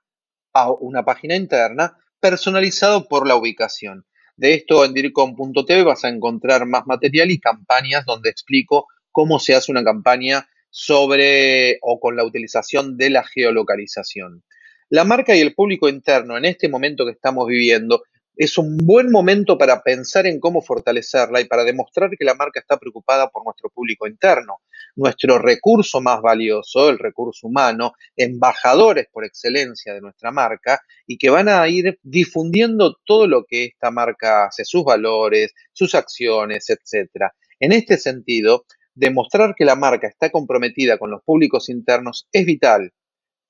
a 0.53 0.71
una 0.71 1.03
página 1.03 1.35
interna 1.35 1.97
personalizado 2.19 3.07
por 3.07 3.27
la 3.27 3.35
ubicación. 3.35 4.05
De 4.35 4.53
esto 4.53 4.83
en 4.85 4.93
dircom.tv 4.93 5.83
vas 5.83 6.03
a 6.03 6.09
encontrar 6.09 6.65
más 6.65 6.85
material 6.85 7.31
y 7.31 7.39
campañas 7.39 8.05
donde 8.05 8.29
explico 8.29 8.87
cómo 9.11 9.39
se 9.39 9.55
hace 9.55 9.71
una 9.71 9.83
campaña 9.83 10.47
sobre 10.69 11.77
o 11.81 11.99
con 11.99 12.15
la 12.15 12.23
utilización 12.23 12.97
de 12.97 13.09
la 13.09 13.23
geolocalización. 13.23 14.43
La 14.89 15.03
marca 15.03 15.35
y 15.35 15.41
el 15.41 15.53
público 15.53 15.87
interno 15.87 16.37
en 16.37 16.45
este 16.45 16.67
momento 16.67 17.05
que 17.05 17.11
estamos 17.11 17.47
viviendo 17.47 18.03
es 18.35 18.57
un 18.57 18.77
buen 18.77 19.11
momento 19.11 19.57
para 19.57 19.81
pensar 19.83 20.25
en 20.25 20.39
cómo 20.39 20.61
fortalecerla 20.61 21.39
y 21.41 21.45
para 21.45 21.63
demostrar 21.63 22.09
que 22.17 22.25
la 22.25 22.33
marca 22.33 22.59
está 22.59 22.77
preocupada 22.77 23.29
por 23.29 23.45
nuestro 23.45 23.69
público 23.69 24.07
interno, 24.07 24.61
nuestro 24.95 25.37
recurso 25.37 26.01
más 26.01 26.21
valioso, 26.21 26.89
el 26.89 26.97
recurso 26.97 27.47
humano, 27.47 27.93
embajadores 28.15 29.07
por 29.11 29.23
excelencia 29.23 29.93
de 29.93 30.01
nuestra 30.01 30.31
marca 30.31 30.81
y 31.05 31.17
que 31.17 31.29
van 31.29 31.47
a 31.47 31.67
ir 31.67 31.99
difundiendo 32.01 32.97
todo 33.05 33.27
lo 33.27 33.45
que 33.45 33.65
esta 33.65 33.91
marca 33.91 34.45
hace, 34.45 34.65
sus 34.65 34.83
valores, 34.83 35.53
sus 35.71 35.93
acciones, 35.93 36.69
etc. 36.69 37.29
En 37.59 37.71
este 37.71 37.97
sentido, 37.97 38.65
demostrar 38.95 39.53
que 39.55 39.65
la 39.65 39.75
marca 39.75 40.07
está 40.07 40.29
comprometida 40.29 40.97
con 40.97 41.11
los 41.11 41.21
públicos 41.23 41.69
internos 41.69 42.27
es 42.31 42.45
vital, 42.45 42.93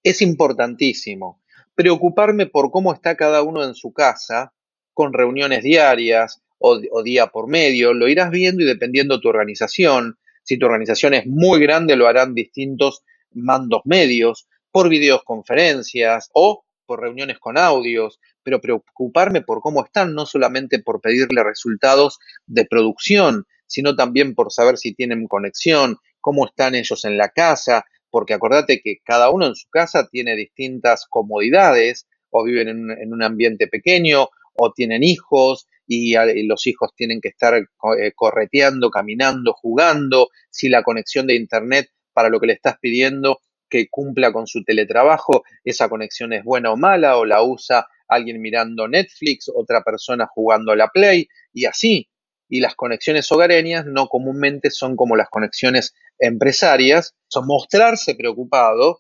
es 0.04 0.22
importantísimo. 0.22 1.42
Preocuparme 1.76 2.48
por 2.48 2.70
cómo 2.70 2.94
está 2.94 3.16
cada 3.16 3.42
uno 3.42 3.64
en 3.64 3.74
su 3.74 3.94
casa 3.94 4.54
con 4.94 5.14
reuniones 5.14 5.64
diarias 5.64 6.42
o, 6.60 7.04
día 7.04 7.28
por 7.28 7.48
medio, 7.48 7.94
lo 7.94 8.08
irás 8.08 8.32
viendo 8.32 8.64
y 8.64 8.66
dependiendo 8.66 9.16
de 9.16 9.22
tu 9.22 9.28
organización. 9.28 10.18
Si 10.44 10.58
tu 10.58 10.66
organización 10.66 11.14
es 11.14 11.28
muy 11.28 11.60
grande, 11.60 11.98
lo 11.98 12.08
harán 12.08 12.34
distintos 12.34 13.04
mandos 13.32 13.82
medios, 13.84 14.48
por 14.72 14.88
videoconferencias 14.88 16.30
o 16.34 16.64
por 16.86 17.02
reuniones 17.02 17.40
con 17.40 17.58
audios, 17.58 18.20
pero 18.44 18.62
preocuparme 18.62 19.42
por 19.42 19.62
cómo 19.62 19.84
están, 19.84 20.14
no 20.14 20.26
solamente 20.26 20.80
por 20.80 21.02
pedirle 21.02 21.44
resultados 21.44 22.20
de 22.46 22.66
producción, 22.66 23.46
sino 23.68 23.96
también 23.96 24.34
por 24.34 24.52
saber 24.52 24.78
si 24.78 24.94
tienen 24.94 25.28
conexión, 25.28 25.98
cómo 26.22 26.46
están 26.46 26.76
ellos 26.76 27.04
en 27.04 27.18
la 27.18 27.30
casa, 27.30 27.86
porque 28.10 28.34
acordate 28.34 28.82
que 28.82 29.00
cada 29.04 29.30
uno 29.30 29.48
en 29.48 29.56
su 29.56 29.70
casa 29.70 30.08
tiene 30.10 30.36
distintas 30.36 31.06
comodidades, 31.10 32.08
o 32.30 32.44
viven 32.44 32.90
en 32.92 33.14
un 33.14 33.22
ambiente 33.22 33.68
pequeño, 33.68 34.30
o 34.54 34.72
tienen 34.72 35.04
hijos 35.04 35.68
y, 35.88 36.16
los 36.48 36.66
hijos 36.68 36.92
tienen 36.96 37.20
que 37.22 37.30
estar 37.30 37.56
eh, 37.56 38.12
correteando, 38.16 38.90
caminando, 38.90 39.54
jugando, 39.54 40.30
si 40.50 40.70
la 40.70 40.84
conexión 40.84 41.28
de 41.28 41.36
internet 41.36 41.90
para 42.14 42.30
lo 42.30 42.40
que 42.40 42.48
le 42.48 42.54
estás 42.54 42.78
pidiendo 42.80 43.40
que 43.70 43.88
cumpla 43.90 44.32
con 44.32 44.46
su 44.46 44.64
teletrabajo, 44.64 45.44
esa 45.64 45.90
conexión 45.90 46.32
es 46.32 46.44
buena 46.44 46.72
o 46.72 46.78
mala, 46.78 47.18
o 47.18 47.26
la 47.26 47.42
usa 47.42 47.88
alguien 48.08 48.40
mirando 48.40 48.88
Netflix, 48.88 49.50
otra 49.54 49.82
persona 49.84 50.28
jugando 50.28 50.72
a 50.72 50.76
la 50.76 50.90
Play, 50.90 51.28
y 51.52 51.66
así. 51.66 52.08
Y 52.48 52.60
las 52.60 52.76
conexiones 52.76 53.32
hogareñas 53.32 53.86
no 53.88 54.08
comúnmente 54.08 54.70
son 54.70 54.96
como 54.96 55.16
las 55.16 55.30
conexiones 55.30 55.96
empresarias, 56.20 57.16
son 57.28 57.48
mostrarse 57.48 58.14
preocupado 58.14 59.00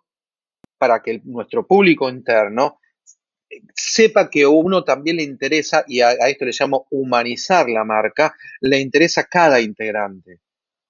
para 0.79 1.03
que 1.03 1.21
nuestro 1.23 1.67
público 1.67 2.09
interno 2.09 2.79
sepa 3.75 4.29
que 4.29 4.43
a 4.43 4.49
uno 4.49 4.83
también 4.83 5.17
le 5.17 5.23
interesa, 5.23 5.83
y 5.87 6.01
a, 6.01 6.11
esto 6.11 6.45
le 6.45 6.51
llamo 6.57 6.87
humanizar 6.91 7.69
la 7.69 7.83
marca, 7.83 8.35
le 8.61 8.79
interesa 8.79 9.25
cada 9.25 9.61
integrante. 9.61 10.39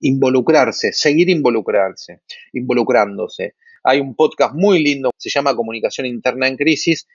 Involucrarse, 0.01 0.91
seguir 0.91 1.29
involucrarse, 1.29 2.21
involucrándose. 2.53 3.55
Hay 3.83 3.99
un 3.99 4.15
podcast 4.15 4.53
muy 4.53 4.83
lindo, 4.83 5.11
se 5.17 5.29
llama 5.29 5.55
Comunicación 5.55 6.07
Interna 6.07 6.47
en 6.47 6.57
Crisis, 6.57 7.07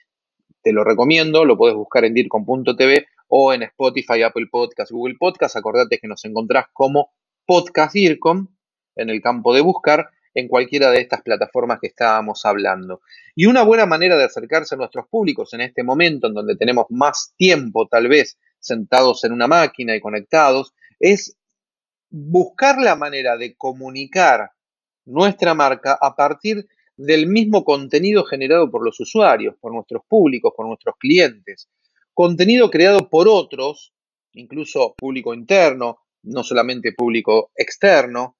te 0.61 0.73
lo 0.73 0.83
recomiendo, 0.83 1.45
lo 1.45 1.57
puedes 1.57 1.75
buscar 1.75 2.05
en 2.05 2.13
dircom.tv 2.13 3.05
o 3.29 3.53
en 3.53 3.63
Spotify, 3.63 4.23
Apple 4.23 4.47
Podcast, 4.51 4.91
Google 4.91 5.15
Podcast. 5.17 5.55
Acordate 5.55 5.99
que 5.99 6.07
nos 6.07 6.25
encontrás 6.25 6.65
como 6.73 7.11
Podcast 7.45 7.93
DIRCOM 7.93 8.47
en 8.95 9.09
el 9.09 9.21
campo 9.21 9.53
de 9.53 9.61
buscar 9.61 10.09
en 10.33 10.47
cualquiera 10.47 10.91
de 10.91 11.01
estas 11.01 11.21
plataformas 11.21 11.79
que 11.79 11.87
estábamos 11.87 12.45
hablando. 12.45 13.01
Y 13.35 13.45
una 13.45 13.63
buena 13.63 13.85
manera 13.85 14.17
de 14.17 14.25
acercarse 14.25 14.75
a 14.75 14.77
nuestros 14.77 15.07
públicos 15.07 15.53
en 15.53 15.61
este 15.61 15.83
momento 15.83 16.27
en 16.27 16.33
donde 16.33 16.55
tenemos 16.55 16.85
más 16.89 17.33
tiempo 17.35 17.87
tal 17.87 18.07
vez 18.07 18.37
sentados 18.59 19.23
en 19.23 19.33
una 19.33 19.47
máquina 19.47 19.95
y 19.95 20.01
conectados, 20.01 20.73
es 20.99 21.37
buscar 22.09 22.77
la 22.79 22.95
manera 22.95 23.37
de 23.37 23.55
comunicar 23.55 24.51
nuestra 25.05 25.53
marca 25.53 25.97
a 25.99 26.15
partir 26.15 26.67
del 26.97 27.27
mismo 27.27 27.63
contenido 27.63 28.25
generado 28.25 28.69
por 28.69 28.83
los 28.83 28.99
usuarios, 28.99 29.55
por 29.59 29.73
nuestros 29.73 30.03
públicos, 30.07 30.53
por 30.55 30.67
nuestros 30.67 30.95
clientes. 30.99 31.69
Contenido 32.13 32.69
creado 32.69 33.09
por 33.09 33.27
otros, 33.29 33.93
incluso 34.33 34.95
público 34.97 35.33
interno, 35.33 35.99
no 36.23 36.43
solamente 36.43 36.91
público 36.91 37.51
externo, 37.55 38.35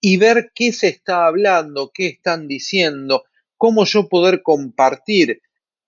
y 0.00 0.16
ver 0.16 0.52
qué 0.54 0.72
se 0.72 0.88
está 0.88 1.26
hablando, 1.26 1.90
qué 1.92 2.08
están 2.08 2.48
diciendo, 2.48 3.24
cómo 3.56 3.84
yo 3.84 4.08
poder 4.08 4.42
compartir 4.42 5.40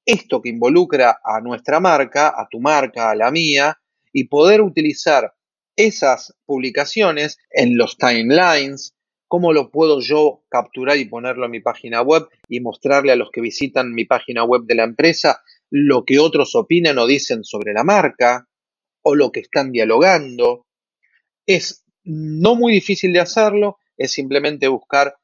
esto 0.05 0.43
que 0.43 0.51
involucra 0.51 1.21
a 1.25 1.41
nuestra 1.41 1.81
marca, 1.81 2.29
a 2.29 2.49
tu 2.51 2.61
marca, 2.61 3.11
a 3.11 3.15
la 3.15 3.31
mía, 3.31 3.79
y 4.13 4.25
poder 4.25 4.61
utilizar 4.61 5.33
esas 5.77 6.35
publicaciones 6.45 7.39
en 7.51 7.77
los 7.77 7.97
timelines, 7.97 8.95
cómo 9.27 9.53
lo 9.53 9.71
puedo 9.71 10.01
yo 10.01 10.43
capturar 10.49 10.99
y 10.99 11.07
ponerlo 11.07 11.47
en 11.47 11.53
mi 11.53 11.61
página 11.61 12.03
web 12.03 12.29
y 12.49 12.61
mostrarle 12.61 13.13
a 13.13 13.17
los 13.17 13.31
que 13.31 13.41
visitan 13.41 13.95
mi 13.95 14.05
página 14.05 14.45
web 14.45 14.63
de 14.65 14.75
la 14.75 14.85
empresa 14.85 15.41
lo 15.71 16.05
que 16.05 16.19
otros 16.19 16.55
opinan 16.55 16.99
o 16.99 17.07
dicen 17.07 17.45
sobre 17.45 17.73
la 17.73 17.83
marca 17.83 18.47
o 19.01 19.15
lo 19.15 19.33
que 19.33 19.41
están 19.41 19.73
dialogando. 19.73 20.67
Es 21.47 21.83
no 22.05 22.55
muy 22.57 22.75
difícil 22.75 23.13
de 23.15 23.21
hacerlo, 23.21 23.79
es 23.97 24.13
simplemente 24.13 24.69
buscar 24.69 25.17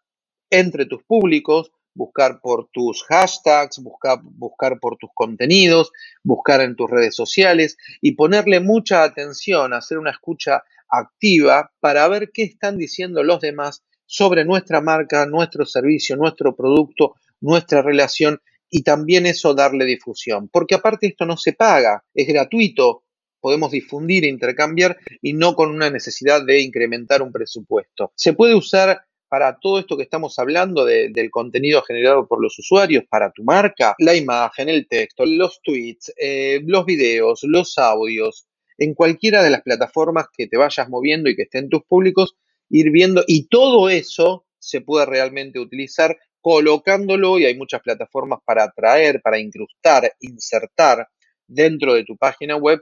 entre 0.51 0.87
tus 0.87 1.03
públicos, 1.03 1.73
buscar 1.95 2.41
por 2.41 2.69
tus 2.73 3.03
hashtags, 3.05 3.83
buscar, 3.83 4.21
buscar 4.23 4.79
por 4.79 4.97
tus 4.97 5.11
contenidos, 5.15 5.91
buscar 6.23 6.61
en 6.61 6.77
tus 6.77 6.89
redes 6.91 7.15
sociales 7.15 7.77
y 8.01 8.13
ponerle 8.13 8.61
mucha 8.61 9.03
atención, 9.03 9.75
hacer 9.75 9.99
una 9.99 10.13
escucha 10.13 10.63
activa 10.89 11.73
para 11.81 12.07
ver 12.09 12.31
qué 12.33 12.45
están 12.45 12.79
diciendo 12.79 13.23
los 13.23 13.41
demás 13.41 13.83
sobre 14.07 14.45
nuestra 14.45 14.81
marca, 14.81 15.27
nuestro 15.27 15.67
servicio, 15.67 16.17
nuestro 16.17 16.57
producto, 16.57 17.15
nuestra 17.41 17.83
relación 17.83 18.41
y 18.71 18.83
también 18.83 19.27
eso 19.27 19.55
darle 19.55 19.85
difusión. 19.85 20.49
Porque 20.49 20.77
aparte 20.77 21.09
esto 21.09 21.27
no 21.27 21.37
se 21.37 21.53
paga, 21.53 22.05
es 22.15 22.27
gratuito, 22.29 23.05
podemos 23.40 23.70
difundir 23.70 24.24
e 24.24 24.29
intercambiar 24.29 24.96
y 25.22 25.33
no 25.33 25.55
con 25.55 25.70
una 25.70 25.90
necesidad 25.90 26.44
de 26.44 26.61
incrementar 26.61 27.22
un 27.22 27.33
presupuesto. 27.33 28.12
Se 28.14 28.33
puede 28.33 28.55
usar 28.55 29.03
para 29.29 29.59
todo 29.61 29.79
esto 29.79 29.96
que 29.96 30.03
estamos 30.03 30.38
hablando 30.38 30.85
del 30.85 31.31
contenido 31.31 31.83
generado 31.83 32.27
por 32.27 32.42
los 32.42 32.59
usuarios, 32.59 33.05
para 33.09 33.31
tu 33.31 33.44
marca, 33.44 33.94
la 33.98 34.14
imagen, 34.14 34.68
el 34.68 34.88
texto, 34.88 35.27
los 35.27 35.61
tweets, 35.62 36.12
eh, 36.18 36.61
los 36.64 36.87
videos, 36.87 37.40
los 37.42 37.77
audios, 37.79 38.48
en 38.79 38.94
cualquiera 38.94 39.42
de 39.42 39.51
las 39.51 39.62
plataformas 39.62 40.27
que 40.35 40.46
te 40.46 40.57
vayas 40.57 40.88
moviendo 40.88 41.29
y 41.29 41.37
que 41.37 41.42
estén 41.42 41.68
tus 41.68 41.83
públicos, 41.85 42.37
ir 42.70 42.90
viendo 42.90 43.22
y 43.27 43.48
todo 43.48 43.90
eso 43.90 44.46
se 44.59 44.81
puede 44.81 45.07
realmente 45.07 45.59
utilizar 45.59 46.16
colocándolo 46.40 47.38
y 47.38 47.44
hay 47.44 47.57
muchas 47.57 47.83
plataformas 47.83 48.38
para 48.44 48.64
atraer, 48.64 49.20
para 49.20 49.38
incrustar, 49.38 50.12
insertar 50.20 51.09
dentro 51.46 51.94
de 51.94 52.05
tu 52.05 52.16
página 52.16 52.57
web 52.57 52.81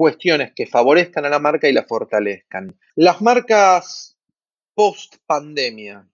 cuestiones 0.00 0.52
que 0.56 0.64
favorezcan 0.64 1.26
a 1.26 1.28
la 1.28 1.38
marca 1.38 1.68
y 1.68 1.74
la 1.74 1.82
fortalezcan. 1.82 2.74
Las 2.94 3.20
marcas 3.20 4.16
post 4.74 5.16
pandemia. 5.26 6.08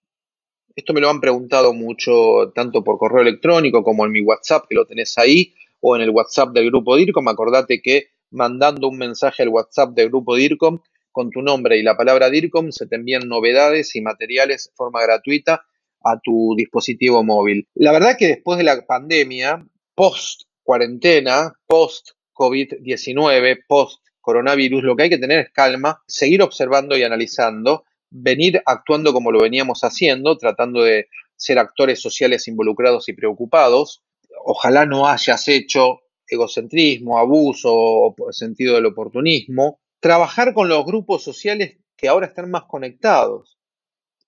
Esto 0.74 0.92
me 0.92 1.00
lo 1.00 1.08
han 1.08 1.20
preguntado 1.20 1.72
mucho, 1.72 2.50
tanto 2.52 2.82
por 2.82 2.98
correo 2.98 3.22
electrónico 3.22 3.84
como 3.84 4.04
en 4.04 4.10
mi 4.10 4.22
WhatsApp, 4.22 4.64
que 4.68 4.74
lo 4.74 4.86
tenés 4.86 5.16
ahí, 5.18 5.54
o 5.78 5.94
en 5.94 6.02
el 6.02 6.10
WhatsApp 6.10 6.48
del 6.48 6.66
grupo 6.66 6.96
DIRCOM. 6.96 7.28
Acordate 7.28 7.80
que 7.80 8.08
mandando 8.32 8.88
un 8.88 8.98
mensaje 8.98 9.44
al 9.44 9.50
WhatsApp 9.50 9.90
del 9.94 10.08
grupo 10.08 10.34
DIRCOM 10.34 10.80
con 11.12 11.30
tu 11.30 11.40
nombre 11.40 11.78
y 11.78 11.84
la 11.84 11.96
palabra 11.96 12.28
DIRCOM 12.28 12.72
se 12.72 12.88
te 12.88 12.96
envían 12.96 13.28
novedades 13.28 13.94
y 13.94 14.00
materiales 14.00 14.64
de 14.64 14.74
forma 14.74 15.00
gratuita 15.00 15.64
a 16.02 16.18
tu 16.18 16.56
dispositivo 16.56 17.22
móvil. 17.22 17.68
La 17.74 17.92
verdad 17.92 18.16
que 18.18 18.26
después 18.26 18.58
de 18.58 18.64
la 18.64 18.84
pandemia, 18.84 19.64
post 19.94 20.42
cuarentena, 20.64 21.52
post 21.68 22.15
COVID-19, 22.36 23.64
post-coronavirus, 23.66 24.84
lo 24.84 24.94
que 24.94 25.04
hay 25.04 25.08
que 25.10 25.18
tener 25.18 25.40
es 25.40 25.50
calma, 25.50 26.02
seguir 26.06 26.42
observando 26.42 26.96
y 26.96 27.02
analizando, 27.02 27.84
venir 28.10 28.62
actuando 28.64 29.12
como 29.12 29.32
lo 29.32 29.40
veníamos 29.40 29.80
haciendo, 29.80 30.36
tratando 30.36 30.82
de 30.82 31.08
ser 31.34 31.58
actores 31.58 32.00
sociales 32.00 32.46
involucrados 32.48 33.08
y 33.08 33.14
preocupados. 33.14 34.02
Ojalá 34.44 34.86
no 34.86 35.08
hayas 35.08 35.48
hecho 35.48 36.00
egocentrismo, 36.28 37.18
abuso 37.18 38.14
sentido 38.30 38.74
del 38.74 38.86
oportunismo. 38.86 39.80
Trabajar 40.00 40.54
con 40.54 40.68
los 40.68 40.84
grupos 40.84 41.22
sociales 41.22 41.78
que 41.96 42.08
ahora 42.08 42.26
están 42.26 42.50
más 42.50 42.64
conectados. 42.64 43.58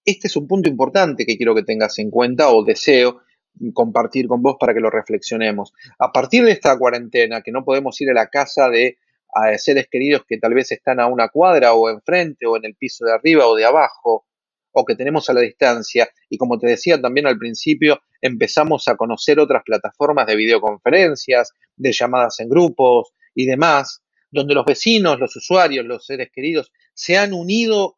Este 0.05 0.29
es 0.29 0.37
un 0.37 0.47
punto 0.47 0.69
importante 0.69 1.27
que 1.27 1.37
quiero 1.37 1.55
que 1.55 1.63
tengas 1.63 1.99
en 1.99 2.11
cuenta 2.11 2.51
o 2.51 2.65
deseo 2.65 3.21
compartir 3.73 4.29
con 4.29 4.43
vos 4.43 4.57
para 4.59 4.75
que 4.75 4.81
lo 4.81 4.91
reflexionemos. 4.91 5.73
A 5.99 6.13
partir 6.13 6.45
de 6.45 6.53
esta 6.53 6.79
cuarentena, 6.79 7.43
que 7.43 7.53
no 7.53 7.65
podemos 7.65 8.01
ir 8.01 8.11
a 8.11 8.15
la 8.15 8.29
casa 8.29 8.69
de 8.69 8.99
seres 9.59 9.89
queridos 9.91 10.23
que 10.27 10.39
tal 10.39 10.55
vez 10.55 10.73
están 10.73 11.01
a 11.01 11.07
una 11.07 11.29
cuadra 11.29 11.75
o 11.75 11.91
enfrente 11.91 12.47
o 12.47 12.57
en 12.57 12.65
el 12.65 12.75
piso 12.75 13.05
de 13.05 13.13
arriba 13.13 13.47
o 13.47 13.55
de 13.55 13.65
abajo, 13.65 14.27
o 14.73 14.85
que 14.85 14.95
tenemos 14.95 15.29
a 15.29 15.33
la 15.33 15.41
distancia, 15.41 16.09
y 16.29 16.37
como 16.37 16.59
te 16.59 16.67
decía 16.67 17.01
también 17.01 17.27
al 17.27 17.39
principio, 17.39 18.01
empezamos 18.21 18.87
a 18.87 18.97
conocer 18.97 19.41
otras 19.41 19.63
plataformas 19.65 20.27
de 20.27 20.37
videoconferencias, 20.37 21.53
de 21.77 21.93
llamadas 21.93 22.39
en 22.41 22.49
grupos 22.49 23.13
y 23.35 23.47
demás, 23.47 24.03
donde 24.31 24.55
los 24.55 24.65
vecinos, 24.65 25.19
los 25.19 25.35
usuarios, 25.37 25.85
los 25.87 26.05
seres 26.05 26.31
queridos 26.33 26.71
se 26.95 27.17
han 27.17 27.33
unido 27.33 27.97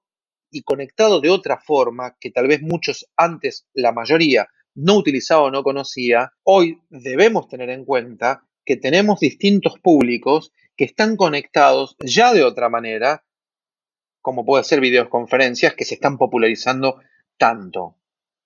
y 0.50 0.62
conectado 0.62 1.20
de 1.20 1.30
otra 1.30 1.58
forma 1.58 2.16
que 2.20 2.30
tal 2.30 2.46
vez 2.46 2.62
muchos 2.62 3.06
antes, 3.16 3.66
la 3.74 3.92
mayoría, 3.92 4.48
no 4.80 4.96
utilizaba 4.96 5.42
o 5.42 5.50
no 5.50 5.62
conocía, 5.62 6.32
hoy 6.42 6.80
debemos 6.88 7.48
tener 7.48 7.68
en 7.70 7.84
cuenta 7.84 8.42
que 8.64 8.76
tenemos 8.76 9.20
distintos 9.20 9.78
públicos 9.78 10.52
que 10.76 10.84
están 10.84 11.16
conectados 11.16 11.96
ya 12.00 12.32
de 12.32 12.42
otra 12.42 12.70
manera, 12.70 13.24
como 14.22 14.44
puede 14.44 14.64
ser 14.64 14.80
videoconferencias 14.80 15.74
que 15.74 15.84
se 15.84 15.94
están 15.94 16.16
popularizando 16.16 17.00
tanto. 17.36 17.96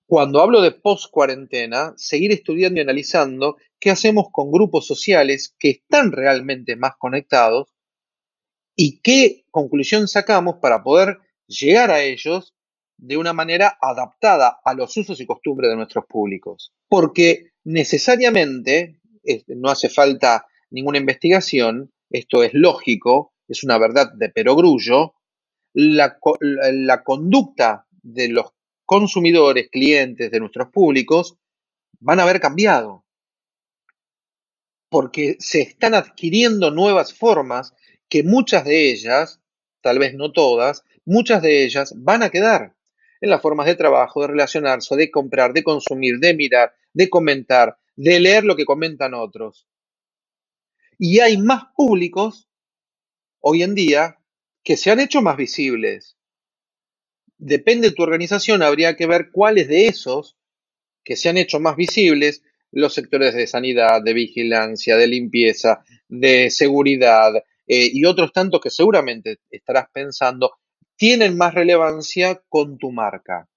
Cuando 0.07 0.41
hablo 0.41 0.61
de 0.61 0.73
post-cuarentena, 0.73 1.95
seguir 1.97 2.33
estudiando 2.33 2.81
y 2.81 2.83
analizando 2.83 3.57
qué 3.79 3.91
hacemos 3.91 4.27
con 4.33 4.51
grupos 4.51 4.87
sociales 4.87 5.55
que 5.59 5.71
están 5.71 6.13
realmente 6.13 6.77
más 6.77 6.97
conectados 6.99 7.69
y 8.77 9.01
qué 9.01 9.45
conclusión 9.51 10.09
sacamos 10.09 10.57
para 10.61 10.83
poder 10.83 11.19
llegar 11.47 11.91
a 11.91 12.03
ellos 12.03 12.54
de 12.97 13.17
una 13.17 13.33
manera 13.33 13.77
adaptada 13.81 14.61
a 14.65 14.75
los 14.75 14.97
usos 14.97 15.21
y 15.21 15.27
costumbres 15.27 15.71
de 15.71 15.77
nuestros 15.77 16.07
públicos. 16.07 16.73
Porque 16.89 17.53
necesariamente, 17.65 19.01
no 19.49 19.71
hace 19.71 19.89
falta 19.89 20.47
ninguna 20.71 20.99
investigación, 20.99 21.93
esto 22.11 22.43
es 22.43 22.53
lógico, 22.55 23.33
es 23.49 23.65
una 23.65 23.79
verdad 23.79 24.13
de 24.15 24.29
perogrullo, 24.29 25.15
la, 25.73 26.19
la 26.41 27.03
conducta 27.03 27.87
de 28.03 28.29
los 28.29 28.53
consumidores, 28.85 29.69
clientes 29.71 30.31
de 30.31 30.41
nuestros 30.41 30.69
públicos 30.69 31.37
van 32.01 32.21
a 32.21 32.25
haber 32.25 32.41
cambiado. 32.41 33.05
Porque 34.89 35.37
se 35.41 35.63
están 35.63 35.95
adquiriendo 35.95 36.71
nuevas 36.71 37.13
formas 37.13 37.75
que 38.09 38.23
muchas 38.23 38.65
de 38.65 38.93
ellas, 38.93 39.41
tal 39.81 39.99
vez 39.99 40.15
no 40.15 40.33
todas, 40.33 40.85
muchas 41.05 41.43
de 41.43 41.65
ellas 41.65 41.95
van 41.97 42.23
a 42.23 42.31
quedar 42.31 42.75
en 43.25 43.31
las 43.31 43.41
formas 43.41 43.65
de 43.65 43.75
trabajo, 43.75 44.21
de 44.21 44.27
relacionarse, 44.27 44.97
de 44.97 45.11
comprar, 45.11 45.55
de 45.55 45.63
consumir, 45.63 46.19
de 46.19 46.35
mirar, 46.35 46.75
de 46.93 47.09
comentar, 47.09 47.79
de 47.97 48.21
leer 48.21 48.45
lo 48.45 48.55
que 48.55 48.67
comentan 48.67 49.15
otros. 49.15 49.67
Y 50.99 51.21
hay 51.21 51.39
más 51.39 51.65
públicos 51.75 52.51
hoy 53.41 53.63
en 53.63 53.75
día 53.75 54.19
que 54.63 54.77
se 54.77 54.91
han 54.91 55.01
hecho 55.01 55.23
más 55.23 55.39
visibles. 55.39 56.19
Depende 57.39 57.89
de 57.89 57.95
tu 57.95 58.03
organización, 58.03 58.63
habría 58.63 58.95
que 58.95 59.07
ver 59.07 59.31
cuáles 59.33 59.69
de 59.69 59.87
esos 59.87 60.37
que 61.03 61.17
se 61.17 61.31
han 61.31 61.39
hecho 61.39 61.61
más 61.61 61.77
visibles, 61.77 62.43
los 62.73 62.93
sectores 62.93 63.35
de 63.35 63.47
sanidad, 63.47 64.03
de 64.03 64.13
vigilancia, 64.13 64.99
de 64.99 65.07
limpieza, 65.07 65.83
de 66.09 66.51
seguridad 66.51 67.33
eh, 67.67 67.89
y 67.91 68.05
otros 68.05 68.35
tantos 68.35 68.61
que 68.61 68.69
seguramente 68.69 69.39
estarás 69.51 69.87
pensando, 69.95 70.59
tienen 70.97 71.37
más 71.37 71.55
relevancia 71.55 72.43
con 72.49 72.79
tu 72.79 72.91
marca. 72.91 73.49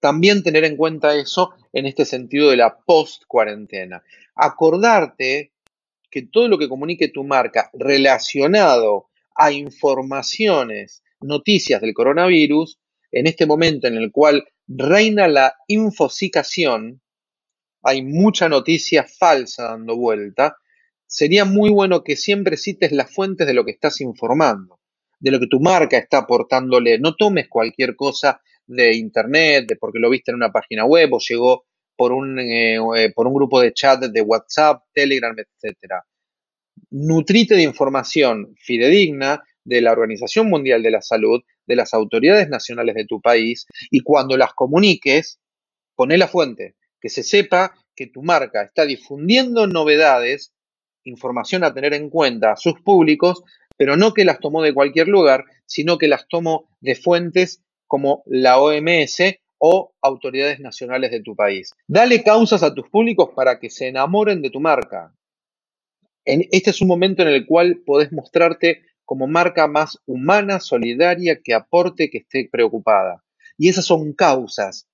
También 0.00 0.42
tener 0.42 0.64
en 0.64 0.76
cuenta 0.76 1.14
eso 1.14 1.54
en 1.72 1.86
este 1.86 2.04
sentido 2.04 2.50
de 2.50 2.56
la 2.56 2.78
post-cuarentena. 2.78 4.02
Acordarte 4.34 5.52
que 6.10 6.22
todo 6.22 6.48
lo 6.48 6.58
que 6.58 6.68
comunique 6.68 7.08
tu 7.08 7.24
marca 7.24 7.70
relacionado 7.72 9.08
a 9.34 9.52
informaciones, 9.52 11.02
noticias 11.20 11.80
del 11.80 11.94
coronavirus, 11.94 12.78
en 13.12 13.26
este 13.26 13.46
momento 13.46 13.86
en 13.86 13.96
el 13.96 14.10
cual 14.10 14.44
reina 14.66 15.28
la 15.28 15.54
infosicación, 15.68 17.02
hay 17.82 18.02
mucha 18.02 18.48
noticia 18.48 19.04
falsa 19.04 19.64
dando 19.64 19.96
vuelta, 19.96 20.56
sería 21.06 21.44
muy 21.44 21.70
bueno 21.70 22.04
que 22.04 22.16
siempre 22.16 22.56
cites 22.56 22.92
las 22.92 23.12
fuentes 23.12 23.46
de 23.46 23.54
lo 23.54 23.64
que 23.64 23.72
estás 23.72 24.00
informando, 24.00 24.79
de 25.20 25.30
lo 25.30 25.38
que 25.38 25.46
tu 25.46 25.60
marca 25.60 25.98
está 25.98 26.18
aportándole. 26.18 26.98
No 26.98 27.14
tomes 27.14 27.48
cualquier 27.48 27.94
cosa 27.94 28.40
de 28.66 28.96
internet, 28.96 29.66
de 29.68 29.76
porque 29.76 29.98
lo 29.98 30.10
viste 30.10 30.30
en 30.30 30.36
una 30.36 30.50
página 30.50 30.84
web 30.84 31.12
o 31.12 31.18
llegó 31.18 31.66
por 31.96 32.12
un, 32.12 32.38
eh, 32.40 33.12
por 33.14 33.26
un 33.26 33.34
grupo 33.34 33.60
de 33.60 33.72
chat 33.72 34.00
de 34.00 34.20
WhatsApp, 34.22 34.82
Telegram, 34.92 35.36
etc 35.38 35.76
nutrite 36.90 37.54
de 37.54 37.62
información 37.62 38.54
fidedigna 38.58 39.42
de 39.64 39.80
la 39.80 39.92
Organización 39.92 40.48
Mundial 40.48 40.82
de 40.82 40.90
la 40.90 41.02
Salud, 41.02 41.42
de 41.66 41.76
las 41.76 41.94
autoridades 41.94 42.48
nacionales 42.48 42.94
de 42.94 43.06
tu 43.06 43.20
país, 43.20 43.66
y 43.90 44.00
cuando 44.00 44.36
las 44.36 44.54
comuniques, 44.54 45.38
poné 45.94 46.18
la 46.18 46.28
fuente, 46.28 46.74
que 47.00 47.08
se 47.08 47.22
sepa 47.22 47.74
que 47.94 48.06
tu 48.06 48.22
marca 48.22 48.62
está 48.62 48.84
difundiendo 48.84 49.66
novedades, 49.66 50.52
información 51.04 51.64
a 51.64 51.72
tener 51.72 51.94
en 51.94 52.10
cuenta 52.10 52.52
a 52.52 52.56
sus 52.56 52.80
públicos, 52.80 53.42
pero 53.80 53.96
no 53.96 54.12
que 54.12 54.26
las 54.26 54.40
tomó 54.40 54.60
de 54.60 54.74
cualquier 54.74 55.08
lugar, 55.08 55.46
sino 55.64 55.96
que 55.96 56.06
las 56.06 56.28
tomó 56.28 56.68
de 56.82 56.96
fuentes 56.96 57.62
como 57.86 58.22
la 58.26 58.58
OMS 58.58 59.38
o 59.56 59.94
autoridades 60.02 60.60
nacionales 60.60 61.10
de 61.10 61.22
tu 61.22 61.34
país. 61.34 61.72
Dale 61.88 62.22
causas 62.22 62.62
a 62.62 62.74
tus 62.74 62.90
públicos 62.90 63.30
para 63.34 63.58
que 63.58 63.70
se 63.70 63.88
enamoren 63.88 64.42
de 64.42 64.50
tu 64.50 64.60
marca 64.60 65.14
este 66.24 66.70
es 66.70 66.80
un 66.80 66.88
momento 66.88 67.22
en 67.22 67.28
el 67.28 67.46
cual 67.46 67.82
podés 67.84 68.12
mostrarte 68.12 68.82
como 69.04 69.26
marca 69.26 69.66
más 69.66 69.98
humana, 70.06 70.60
solidaria, 70.60 71.40
que 71.42 71.54
aporte, 71.54 72.10
que 72.10 72.18
esté 72.18 72.48
preocupada. 72.50 73.24
Y 73.56 73.68
esas 73.68 73.86
son 73.86 74.12
causas 74.12 74.86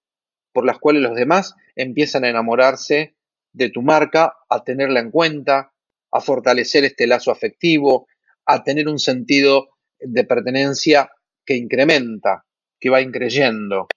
por 0.52 0.64
las 0.64 0.78
cuales 0.78 1.02
los 1.02 1.14
demás 1.14 1.54
empiezan 1.74 2.24
a 2.24 2.30
enamorarse 2.30 3.14
de 3.52 3.70
tu 3.70 3.82
marca, 3.82 4.34
a 4.48 4.64
tenerla 4.64 5.00
en 5.00 5.10
cuenta, 5.10 5.72
a 6.10 6.20
fortalecer 6.20 6.84
este 6.84 7.06
lazo 7.06 7.30
afectivo, 7.30 8.06
a 8.46 8.62
tener 8.62 8.88
un 8.88 8.98
sentido 8.98 9.68
de 9.98 10.24
pertenencia 10.24 11.10
que 11.44 11.56
incrementa, 11.56 12.44
que 12.78 12.90
va 12.90 13.00
increyendo. 13.00 13.88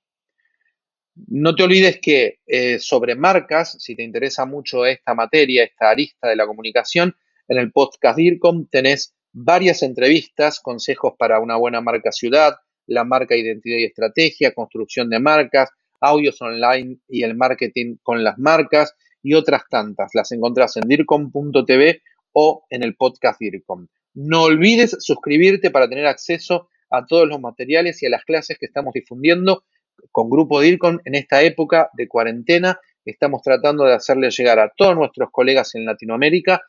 No 1.27 1.55
te 1.55 1.63
olvides 1.63 1.99
que 2.01 2.39
eh, 2.47 2.79
sobre 2.79 3.15
marcas, 3.15 3.77
si 3.79 3.95
te 3.95 4.03
interesa 4.03 4.45
mucho 4.45 4.85
esta 4.85 5.13
materia, 5.13 5.63
esta 5.63 5.89
arista 5.89 6.27
de 6.29 6.35
la 6.35 6.47
comunicación, 6.47 7.15
en 7.47 7.57
el 7.57 7.71
podcast 7.71 8.17
DIRCOM 8.17 8.67
tenés 8.67 9.15
varias 9.31 9.83
entrevistas, 9.83 10.59
consejos 10.59 11.13
para 11.17 11.39
una 11.39 11.57
buena 11.57 11.81
marca 11.81 12.11
ciudad, 12.11 12.55
la 12.87 13.03
marca 13.03 13.35
identidad 13.35 13.77
y 13.77 13.85
estrategia, 13.85 14.53
construcción 14.53 15.09
de 15.09 15.19
marcas, 15.19 15.69
audios 15.99 16.41
online 16.41 16.99
y 17.07 17.23
el 17.23 17.35
marketing 17.35 17.97
con 18.01 18.23
las 18.23 18.37
marcas 18.37 18.95
y 19.21 19.33
otras 19.33 19.63
tantas. 19.69 20.11
Las 20.13 20.31
encontrás 20.31 20.77
en 20.77 20.87
dircom.tv 20.87 22.01
o 22.33 22.65
en 22.69 22.83
el 22.83 22.95
podcast 22.95 23.39
DIRCOM. 23.39 23.87
No 24.21 24.43
olvides 24.43 24.97
suscribirte 24.99 25.71
para 25.71 25.87
tener 25.87 26.05
acceso 26.05 26.67
a 26.89 27.05
todos 27.05 27.25
los 27.25 27.39
materiales 27.39 28.03
y 28.03 28.07
a 28.07 28.09
las 28.09 28.25
clases 28.25 28.57
que 28.59 28.65
estamos 28.65 28.93
difundiendo 28.93 29.63
con 30.11 30.29
Grupo 30.29 30.59
DIRCOM 30.59 30.99
en 31.05 31.15
esta 31.15 31.41
época 31.41 31.89
de 31.93 32.09
cuarentena. 32.09 32.81
Estamos 33.05 33.41
tratando 33.41 33.85
de 33.85 33.93
hacerle 33.93 34.29
llegar 34.29 34.59
a 34.59 34.73
todos 34.75 34.97
nuestros 34.97 35.29
colegas 35.31 35.73
en 35.75 35.85
Latinoamérica 35.85 36.61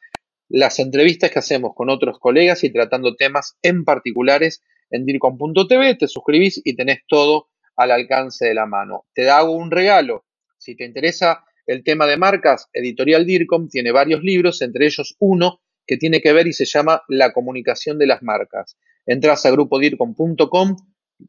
las 0.48 0.78
entrevistas 0.78 1.32
que 1.32 1.40
hacemos 1.40 1.72
con 1.74 1.90
otros 1.90 2.20
colegas 2.20 2.62
y 2.62 2.72
tratando 2.72 3.16
temas 3.16 3.56
en 3.62 3.84
particulares 3.84 4.62
en 4.88 5.04
dircom.tv. 5.04 5.96
Te 5.96 6.06
suscribís 6.06 6.60
y 6.62 6.76
tenés 6.76 7.00
todo 7.08 7.48
al 7.74 7.90
alcance 7.90 8.46
de 8.46 8.54
la 8.54 8.66
mano. 8.66 9.06
Te 9.12 9.28
hago 9.28 9.50
un 9.50 9.72
regalo. 9.72 10.24
Si 10.56 10.76
te 10.76 10.84
interesa 10.84 11.42
el 11.66 11.82
tema 11.82 12.06
de 12.06 12.16
marcas, 12.16 12.68
Editorial 12.72 13.26
DIRCOM 13.26 13.68
tiene 13.68 13.90
varios 13.90 14.22
libros, 14.22 14.62
entre 14.62 14.86
ellos 14.86 15.16
uno 15.18 15.60
que 15.90 15.96
tiene 15.96 16.20
que 16.20 16.32
ver 16.32 16.46
y 16.46 16.52
se 16.52 16.66
llama 16.66 17.02
La 17.08 17.32
comunicación 17.32 17.98
de 17.98 18.06
las 18.06 18.22
marcas. 18.22 18.78
Entrás 19.06 19.44
a 19.44 19.50
grupodircom.com, 19.50 20.76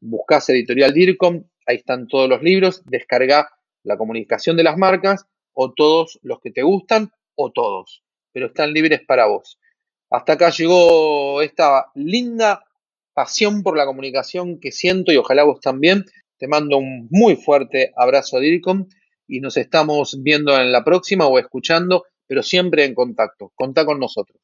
buscas 0.01 0.49
Editorial 0.49 0.93
DIRCOM, 0.93 1.43
ahí 1.65 1.77
están 1.77 2.07
todos 2.07 2.29
los 2.29 2.43
libros, 2.43 2.83
descarga 2.85 3.49
La 3.81 3.97
comunicación 3.97 4.55
de 4.57 4.63
las 4.63 4.77
marcas 4.77 5.25
o 5.53 5.73
todos 5.73 6.19
los 6.21 6.39
que 6.41 6.51
te 6.51 6.61
gustan 6.61 7.09
o 7.33 7.51
todos, 7.51 8.03
pero 8.31 8.45
están 8.45 8.71
libres 8.71 9.01
para 9.07 9.25
vos. 9.25 9.57
Hasta 10.11 10.33
acá 10.33 10.51
llegó 10.51 11.41
esta 11.41 11.87
linda 11.95 12.63
pasión 13.15 13.63
por 13.63 13.75
la 13.75 13.87
comunicación 13.87 14.59
que 14.59 14.71
siento 14.71 15.11
y 15.11 15.17
ojalá 15.17 15.43
vos 15.43 15.59
también. 15.59 16.05
Te 16.37 16.47
mando 16.47 16.77
un 16.77 17.07
muy 17.09 17.35
fuerte 17.35 17.93
abrazo 17.97 18.37
a 18.37 18.41
DIRCOM 18.41 18.85
y 19.27 19.39
nos 19.39 19.57
estamos 19.57 20.19
viendo 20.21 20.55
en 20.55 20.71
la 20.71 20.83
próxima 20.83 21.25
o 21.25 21.39
escuchando, 21.39 22.03
pero 22.27 22.43
siempre 22.43 22.85
en 22.85 22.93
contacto. 22.93 23.51
Contá 23.55 23.87
con 23.87 23.99
nosotros. 23.99 24.37